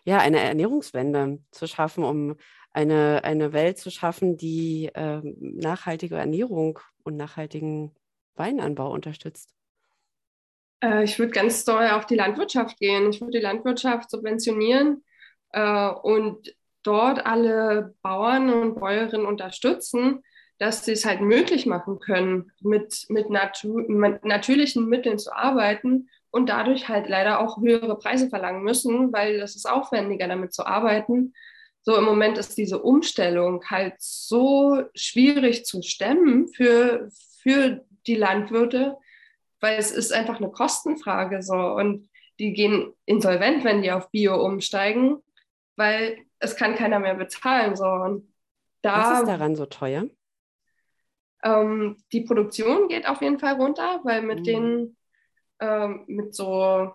[0.05, 2.37] ja, eine Ernährungswende zu schaffen, um
[2.73, 7.95] eine, eine Welt zu schaffen, die äh, nachhaltige Ernährung und nachhaltigen
[8.35, 9.55] Weinanbau unterstützt?
[10.83, 13.11] Äh, ich würde ganz doll auf die Landwirtschaft gehen.
[13.11, 15.05] Ich würde die Landwirtschaft subventionieren
[15.51, 20.23] äh, und dort alle Bauern und Bäuerinnen unterstützen,
[20.63, 26.09] dass sie es halt möglich machen können, mit, mit, natu mit natürlichen Mitteln zu arbeiten
[26.31, 30.65] und dadurch halt leider auch höhere Preise verlangen müssen, weil es ist aufwendiger, damit zu
[30.65, 31.35] arbeiten.
[31.81, 37.09] So im Moment ist diese Umstellung halt so schwierig zu stemmen für,
[37.43, 38.97] für die Landwirte,
[39.59, 42.09] weil es ist einfach eine Kostenfrage so und
[42.39, 45.17] die gehen insolvent, wenn die auf Bio umsteigen,
[45.75, 48.33] weil es kann keiner mehr bezahlen so und
[48.81, 50.07] da, Was ist daran so teuer?
[51.45, 54.45] Ähm, die Produktion geht auf jeden Fall runter, weil mit mhm.
[54.45, 54.97] den
[55.61, 56.93] ähm, mit so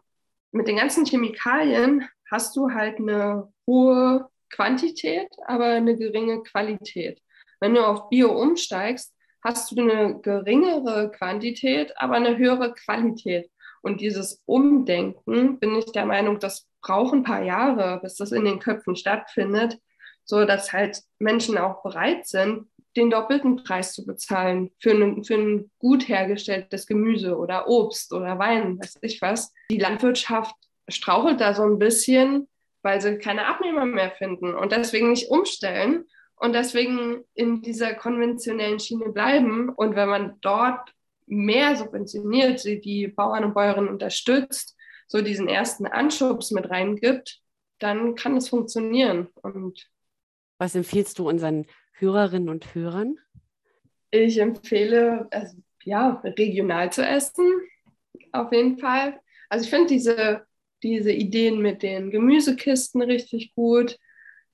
[0.51, 7.21] mit den ganzen Chemikalien hast du halt eine hohe Quantität, aber eine geringe Qualität.
[7.59, 13.49] Wenn du auf Bio umsteigst, hast du eine geringere Quantität, aber eine höhere Qualität.
[13.81, 18.45] Und dieses Umdenken, bin ich der Meinung, das braucht ein paar Jahre, bis das in
[18.45, 19.79] den Köpfen stattfindet,
[20.25, 22.67] so dass halt Menschen auch bereit sind,
[22.97, 28.39] den doppelten Preis zu bezahlen für ein, für ein gut hergestelltes Gemüse oder Obst oder
[28.39, 29.53] Wein, weiß ich was.
[29.69, 30.55] Die Landwirtschaft
[30.89, 32.47] strauchelt da so ein bisschen,
[32.81, 38.79] weil sie keine Abnehmer mehr finden und deswegen nicht umstellen und deswegen in dieser konventionellen
[38.79, 39.69] Schiene bleiben.
[39.69, 40.93] Und wenn man dort
[41.25, 44.75] mehr subventioniert, die Bauern und Bäuerinnen unterstützt,
[45.07, 47.41] so diesen ersten Anschubs mit reingibt,
[47.79, 49.27] dann kann es funktionieren.
[49.41, 49.89] Und
[50.57, 51.65] was empfiehlst du unseren
[51.99, 53.17] Hörerinnen und Hörern?
[54.11, 57.45] Ich empfehle, also, ja, regional zu essen,
[58.31, 59.19] auf jeden Fall.
[59.49, 60.45] Also ich finde diese,
[60.83, 63.97] diese Ideen mit den Gemüsekisten richtig gut.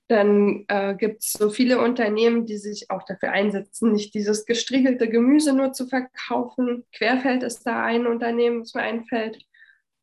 [0.08, 5.08] Dann äh, gibt es so viele Unternehmen, die sich auch dafür einsetzen, nicht dieses gestriegelte
[5.08, 6.84] Gemüse nur zu verkaufen.
[6.92, 9.42] Querfeld ist da ein Unternehmen, was mir einfällt.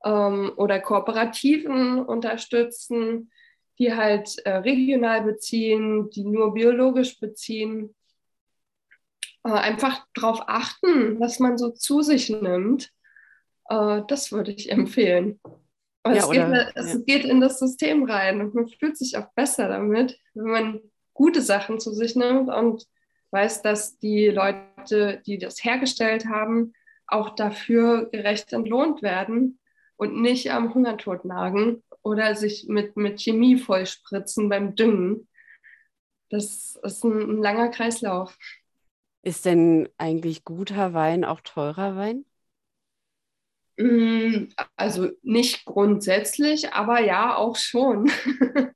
[0.03, 3.31] Ähm, oder Kooperativen unterstützen,
[3.79, 7.95] die halt äh, regional beziehen, die nur biologisch beziehen.
[9.43, 12.91] Äh, einfach darauf achten, was man so zu sich nimmt.
[13.69, 15.39] Äh, das würde ich empfehlen.
[16.05, 16.99] Ja, es, oder, geht, es ja.
[17.05, 20.81] geht in das System rein und man fühlt sich auch besser damit, wenn man
[21.13, 22.87] gute Sachen zu sich nimmt und
[23.31, 26.73] weiß, dass die Leute, die das hergestellt haben,
[27.07, 29.59] auch dafür gerecht entlohnt werden
[29.95, 35.27] und nicht am Hungertod nagen oder sich mit, mit Chemie vollspritzen beim Düngen.
[36.29, 38.37] Das ist ein, ein langer Kreislauf.
[39.23, 42.25] Ist denn eigentlich guter Wein auch teurer Wein?
[43.77, 48.09] Mm, also nicht grundsätzlich, aber ja, auch schon.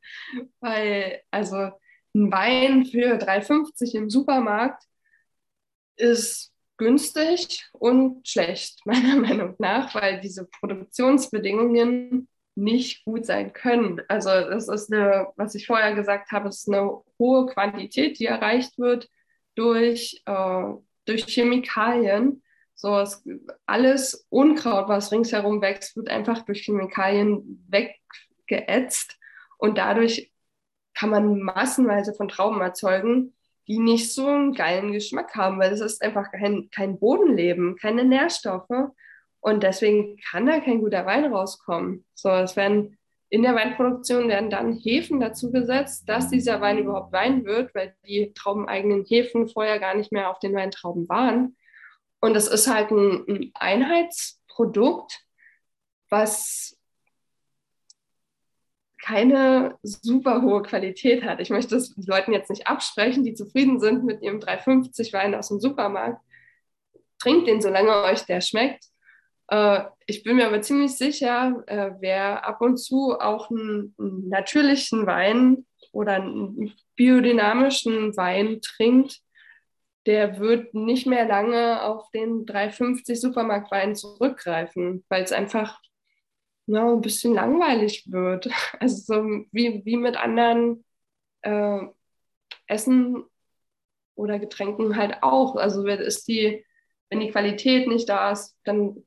[0.59, 1.71] Weil, also
[2.13, 4.84] ein Wein für 3,50 im Supermarkt
[5.97, 14.01] ist günstig und schlecht, meiner Meinung nach, weil diese Produktionsbedingungen nicht gut sein können.
[14.08, 18.80] Also das ist eine, was ich vorher gesagt habe, ist eine hohe Quantität, die erreicht
[18.80, 19.10] wird
[19.56, 20.64] durch, äh,
[21.06, 22.41] durch Chemikalien.
[22.74, 23.24] So es,
[23.66, 29.18] alles Unkraut, was ringsherum wächst, wird einfach durch Chemikalien weggeätzt
[29.58, 30.32] und dadurch
[30.93, 33.34] kann man massenweise von Trauben erzeugen,
[33.68, 38.03] die nicht so einen geilen Geschmack haben, weil es ist einfach kein, kein Bodenleben, keine
[38.03, 38.91] Nährstoffe
[39.45, 42.03] und deswegen kann da kein guter Wein rauskommen.
[42.15, 42.97] So, es werden
[43.29, 47.95] in der Weinproduktion werden dann Hefen dazu gesetzt, dass dieser Wein überhaupt Wein wird, weil
[48.07, 51.55] die traubeneigenen Hefen vorher gar nicht mehr auf den Weintrauben waren.
[52.21, 55.19] Und das ist halt ein, ein Einheitsprodukt,
[56.09, 56.75] was
[58.99, 61.39] keine super hohe Qualität hat.
[61.39, 65.49] Ich möchte es Leuten jetzt nicht absprechen, die zufrieden sind mit ihrem 350 Wein aus
[65.49, 66.19] dem Supermarkt.
[67.19, 68.85] Trinkt den, solange euch der schmeckt.
[69.47, 75.05] Äh, ich bin mir aber ziemlich sicher, äh, wer ab und zu auch einen, natürlichen
[75.05, 79.21] Wein oder einen biodynamischen Wein trinkt,
[80.05, 85.79] der wird nicht mehr lange auf den 350 Supermarktwein zurückgreifen, weil es einfach
[86.67, 88.49] ja, ein bisschen langweilig wird.
[88.79, 90.83] Also so wie, wie mit anderen
[91.41, 91.79] äh,
[92.67, 93.23] Essen
[94.15, 95.55] oder Getränken halt auch.
[95.55, 96.65] Also ist die,
[97.09, 99.03] wenn die Qualität nicht da ist, dann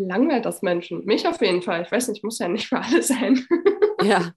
[0.00, 1.04] langweilt das Menschen.
[1.04, 1.82] Mich auf jeden Fall.
[1.82, 3.44] Ich weiß nicht, muss ja nicht für alle sein.
[4.02, 4.32] ja.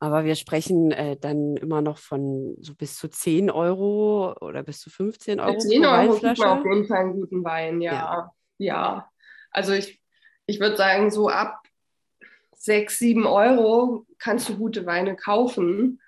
[0.00, 4.80] Aber wir sprechen äh, dann immer noch von so bis zu 10 Euro oder bis
[4.80, 5.58] zu 15 Euro.
[5.58, 7.92] 10 Euro kriegt man auf jeden Fall einen guten Wein, ja.
[7.92, 8.32] Ja.
[8.58, 9.10] ja.
[9.50, 10.02] Also ich,
[10.46, 11.62] ich würde sagen, so ab
[12.56, 16.00] 6, 7 Euro kannst du gute Weine kaufen,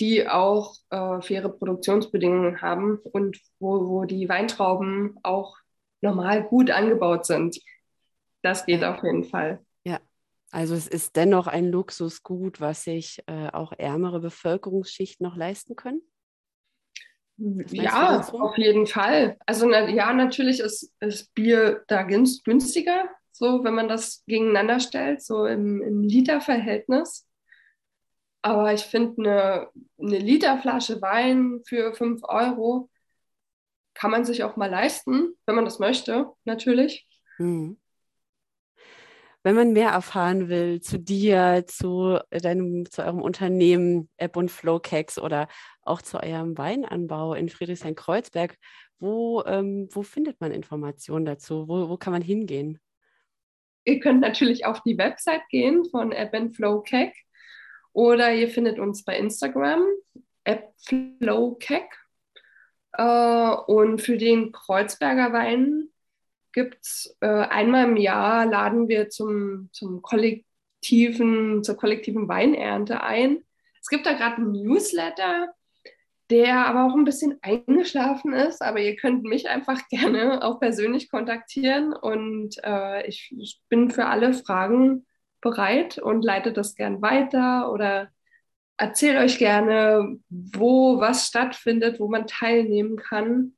[0.00, 5.56] die auch äh, faire Produktionsbedingungen haben und wo, wo die Weintrauben auch
[6.00, 7.58] normal gut angebaut sind.
[8.44, 9.64] Das geht auf jeden Fall.
[9.84, 9.98] Ja,
[10.50, 16.02] also es ist dennoch ein Luxusgut, was sich äh, auch ärmere Bevölkerungsschichten noch leisten können.
[17.38, 19.38] Ja, auf jeden Fall.
[19.46, 25.22] Also na, ja, natürlich ist, ist Bier da günstiger, so wenn man das gegeneinander stellt,
[25.22, 27.26] so im, im Literverhältnis.
[28.42, 29.68] Aber ich finde, eine,
[29.98, 32.90] eine Literflasche Wein für 5 Euro
[33.94, 37.08] kann man sich auch mal leisten, wenn man das möchte, natürlich.
[37.38, 37.78] Mhm.
[39.44, 45.18] Wenn man mehr erfahren will zu dir, zu deinem, zu eurem Unternehmen App und Flowcakes
[45.18, 45.48] oder
[45.82, 48.56] auch zu eurem Weinanbau in Friedrichshain-Kreuzberg,
[48.98, 51.68] wo, ähm, wo findet man Informationen dazu?
[51.68, 52.80] Wo, wo kann man hingehen?
[53.84, 57.14] Ihr könnt natürlich auf die Website gehen von App and Flow Cake
[57.92, 59.82] oder ihr findet uns bei Instagram,
[60.44, 61.94] AppFlowCake.
[62.92, 65.90] Äh, und für den Kreuzberger Wein
[66.54, 73.44] gibt es äh, einmal im Jahr laden wir zum, zum kollektiven, zur kollektiven Weinernte ein.
[73.82, 75.52] Es gibt da gerade einen Newsletter,
[76.30, 81.10] der aber auch ein bisschen eingeschlafen ist, aber ihr könnt mich einfach gerne auch persönlich
[81.10, 85.04] kontaktieren und äh, ich, ich, bin für alle Fragen
[85.40, 88.08] bereit und leite das gern weiter oder
[88.78, 93.54] erzähle euch gerne, wo was stattfindet, wo man teilnehmen kann.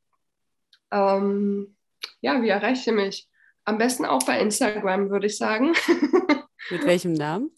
[0.90, 1.76] Ähm,
[2.21, 3.29] ja, wie erreicht ihr mich?
[3.64, 5.75] Am besten auch bei Instagram, würde ich sagen.
[6.71, 7.51] Mit welchem Namen?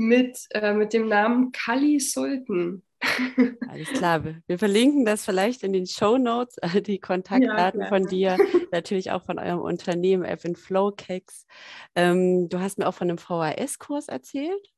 [0.00, 2.82] mit, äh, mit dem Namen Kali Sultan.
[3.68, 4.22] Alles klar.
[4.46, 8.36] Wir verlinken das vielleicht in den Show Notes, äh, die Kontaktdaten ja, von dir,
[8.72, 11.46] natürlich auch von eurem Unternehmen Evan Flow Cakes.
[11.94, 14.68] Ähm, du hast mir auch von einem VHS-Kurs erzählt.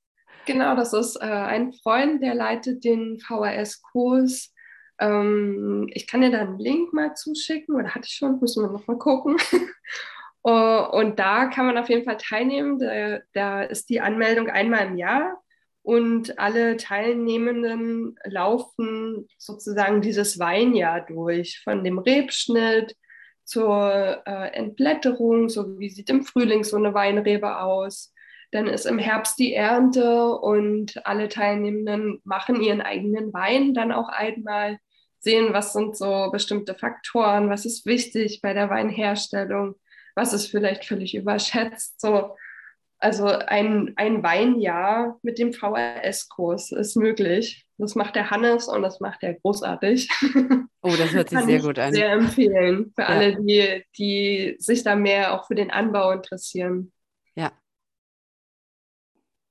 [0.46, 4.52] Genau, das ist äh, ein Freund, der leitet den VHS-Kurs.
[4.98, 8.70] Ähm, ich kann dir da einen Link mal zuschicken, oder hatte ich schon, müssen wir
[8.70, 9.36] noch mal gucken.
[10.44, 10.50] Uh,
[10.92, 12.78] und da kann man auf jeden Fall teilnehmen.
[12.78, 15.42] Da, da, ist die Anmeldung einmal im Jahr
[15.82, 22.96] und alle Teilnehmenden laufen sozusagen dieses Weinjahr durch, von dem Rebschnitt
[23.44, 28.11] zur äh, Entblätterung, so wie sieht im Frühling so eine Weinrebe aus.
[28.52, 34.08] Dann ist im Herbst die Ernte und alle Teilnehmenden machen ihren eigenen Wein dann auch
[34.08, 34.78] einmal,
[35.18, 39.76] sehen, was sind so bestimmte Faktoren, was ist wichtig bei der Weinherstellung
[40.14, 42.00] was ist vielleicht völlig überschätzt.
[42.00, 42.36] So,
[42.98, 47.66] also ein, ein Weinjahr mit dem VRS-Kurs ist möglich.
[47.78, 50.08] Das macht der Hannes und das macht er großartig.
[50.82, 51.92] Oh, das hört sich sehr gut an.
[51.92, 53.08] Sehr empfehlen für ja.
[53.08, 56.92] alle, die, die sich da mehr auch für den Anbau interessieren.
[57.34, 57.52] Ja.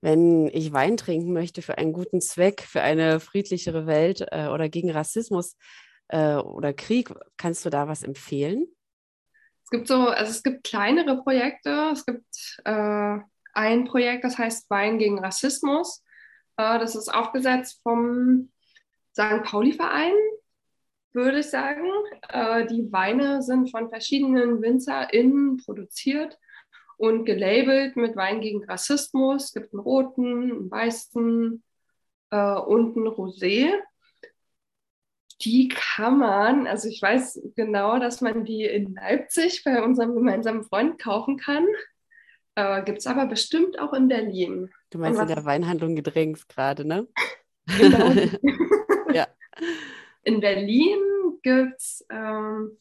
[0.01, 4.67] Wenn ich Wein trinken möchte für einen guten Zweck, für eine friedlichere Welt äh, oder
[4.67, 5.55] gegen Rassismus
[6.07, 8.67] äh, oder Krieg, kannst du da was empfehlen?
[9.71, 11.89] gibt so, also es gibt kleinere Projekte.
[11.91, 13.17] Es gibt äh,
[13.53, 16.03] ein Projekt, das heißt Wein gegen Rassismus.
[16.57, 18.51] Äh, das ist aufgesetzt vom
[19.13, 19.43] St.
[19.43, 20.13] Pauli-Verein,
[21.13, 21.87] würde ich sagen.
[22.29, 26.37] Äh, die Weine sind von verschiedenen WinzerInnen produziert
[27.01, 29.45] und gelabelt mit Wein gegen Rassismus.
[29.45, 31.63] Es gibt einen roten, einen weißen
[32.31, 33.73] äh, und einen Rosé
[35.43, 40.63] die kann man, also ich weiß genau, dass man die in Leipzig bei unserem gemeinsamen
[40.63, 41.65] Freund kaufen kann.
[42.55, 44.71] Äh, Gibt es aber bestimmt auch in Berlin.
[44.89, 47.07] Du meinst in der Weinhandlung gedrängt gerade, ne?
[47.77, 48.11] Genau.
[49.13, 49.27] ja.
[50.23, 50.99] In Berlin
[51.43, 52.77] gibt es ähm,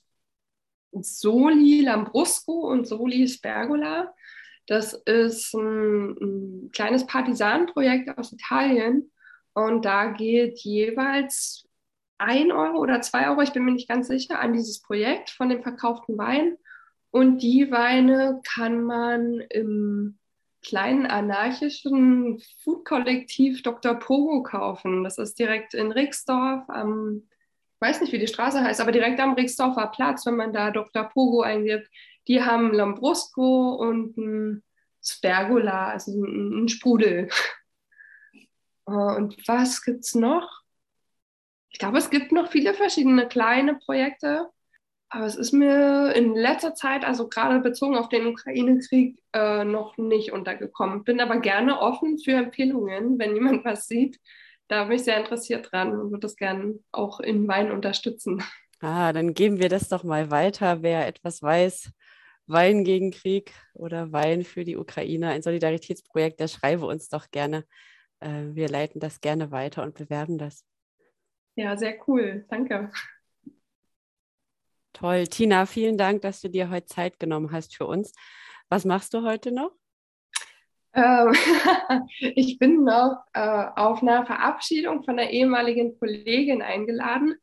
[0.93, 4.15] Soli Lambrusco und Soli Spergola.
[4.67, 9.11] Das ist ein, ein kleines Partisanenprojekt aus Italien.
[9.53, 11.69] Und da geht jeweils
[12.19, 15.49] ein Euro oder zwei Euro, ich bin mir nicht ganz sicher, an dieses Projekt von
[15.49, 16.57] dem verkauften Wein.
[17.11, 20.19] Und die Weine kann man im
[20.63, 23.95] kleinen anarchischen Food-Kollektiv Dr.
[23.95, 25.03] Pogo kaufen.
[25.03, 27.23] Das ist direkt in Rixdorf am,
[27.81, 31.05] weiß nicht, wie die Straße heißt, aber direkt am Rixdorfer Platz, wenn man da Dr.
[31.05, 31.89] Pogo eingibt.
[32.29, 34.63] Die haben Lambrusco und ein
[35.03, 37.29] Spergola, also ein, Sprudel.
[38.85, 40.63] Und was gibt es noch?
[41.71, 44.51] Ich glaube, es gibt noch viele verschiedene kleine Projekte,
[45.11, 49.97] aber es ist mir in letzter Zeit, also gerade bezogen auf den Ukraine-Krieg, äh, noch
[49.97, 51.05] nicht untergekommen.
[51.05, 54.19] Bin aber gerne offen für Empfehlungen, wenn jemand was sieht.
[54.71, 58.41] Da bin ich sehr interessiert dran und würde das gerne auch in Wein unterstützen.
[58.81, 60.81] Ah, dann geben wir das doch mal weiter.
[60.83, 61.91] Wer etwas weiß,
[62.47, 67.65] Wein gegen Krieg oder Wein für die Ukraine, ein Solidaritätsprojekt, der schreibe uns doch gerne.
[68.21, 70.65] Äh, wir leiten das gerne weiter und bewerben das.
[71.57, 72.47] Ja, sehr cool.
[72.49, 72.93] Danke.
[74.93, 75.27] Toll.
[75.27, 78.13] Tina, vielen Dank, dass du dir heute Zeit genommen hast für uns.
[78.69, 79.80] Was machst du heute noch?
[80.95, 81.33] Ähm,
[82.21, 87.35] ich bin noch äh, auf einer Verabschiedung von einer ehemaligen Kollegin eingeladen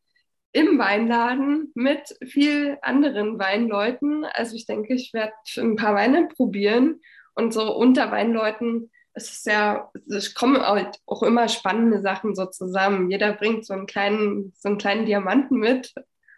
[0.54, 4.26] im Weinladen mit viel anderen Weinleuten.
[4.26, 7.02] Also ich denke, ich werde ein paar Weine probieren
[7.36, 12.45] und so unter Weinleuten es ist ja, es kommen halt auch immer spannende Sachen so
[12.45, 13.10] zusammen.
[13.10, 15.93] Jeder bringt so einen kleinen, so einen kleinen Diamanten mit,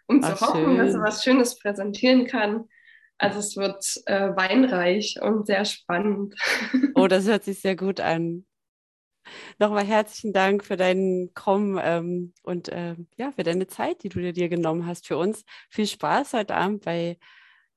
[0.06, 0.78] um Ach, zu hoffen, schön.
[0.78, 2.68] dass er was Schönes präsentieren kann.
[3.20, 6.34] Also es wird äh, weinreich und sehr spannend.
[6.94, 8.46] Oh, das hört sich sehr gut an.
[9.58, 14.32] Nochmal herzlichen Dank für deinen Kommen ähm, und äh, ja, für deine Zeit, die du
[14.32, 15.44] dir genommen hast für uns.
[15.70, 17.18] Viel Spaß heute Abend bei,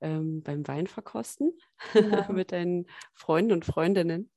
[0.02, 1.52] ähm, beim Weinverkosten
[1.94, 2.28] ja.
[2.32, 4.30] mit deinen Freunden und Freundinnen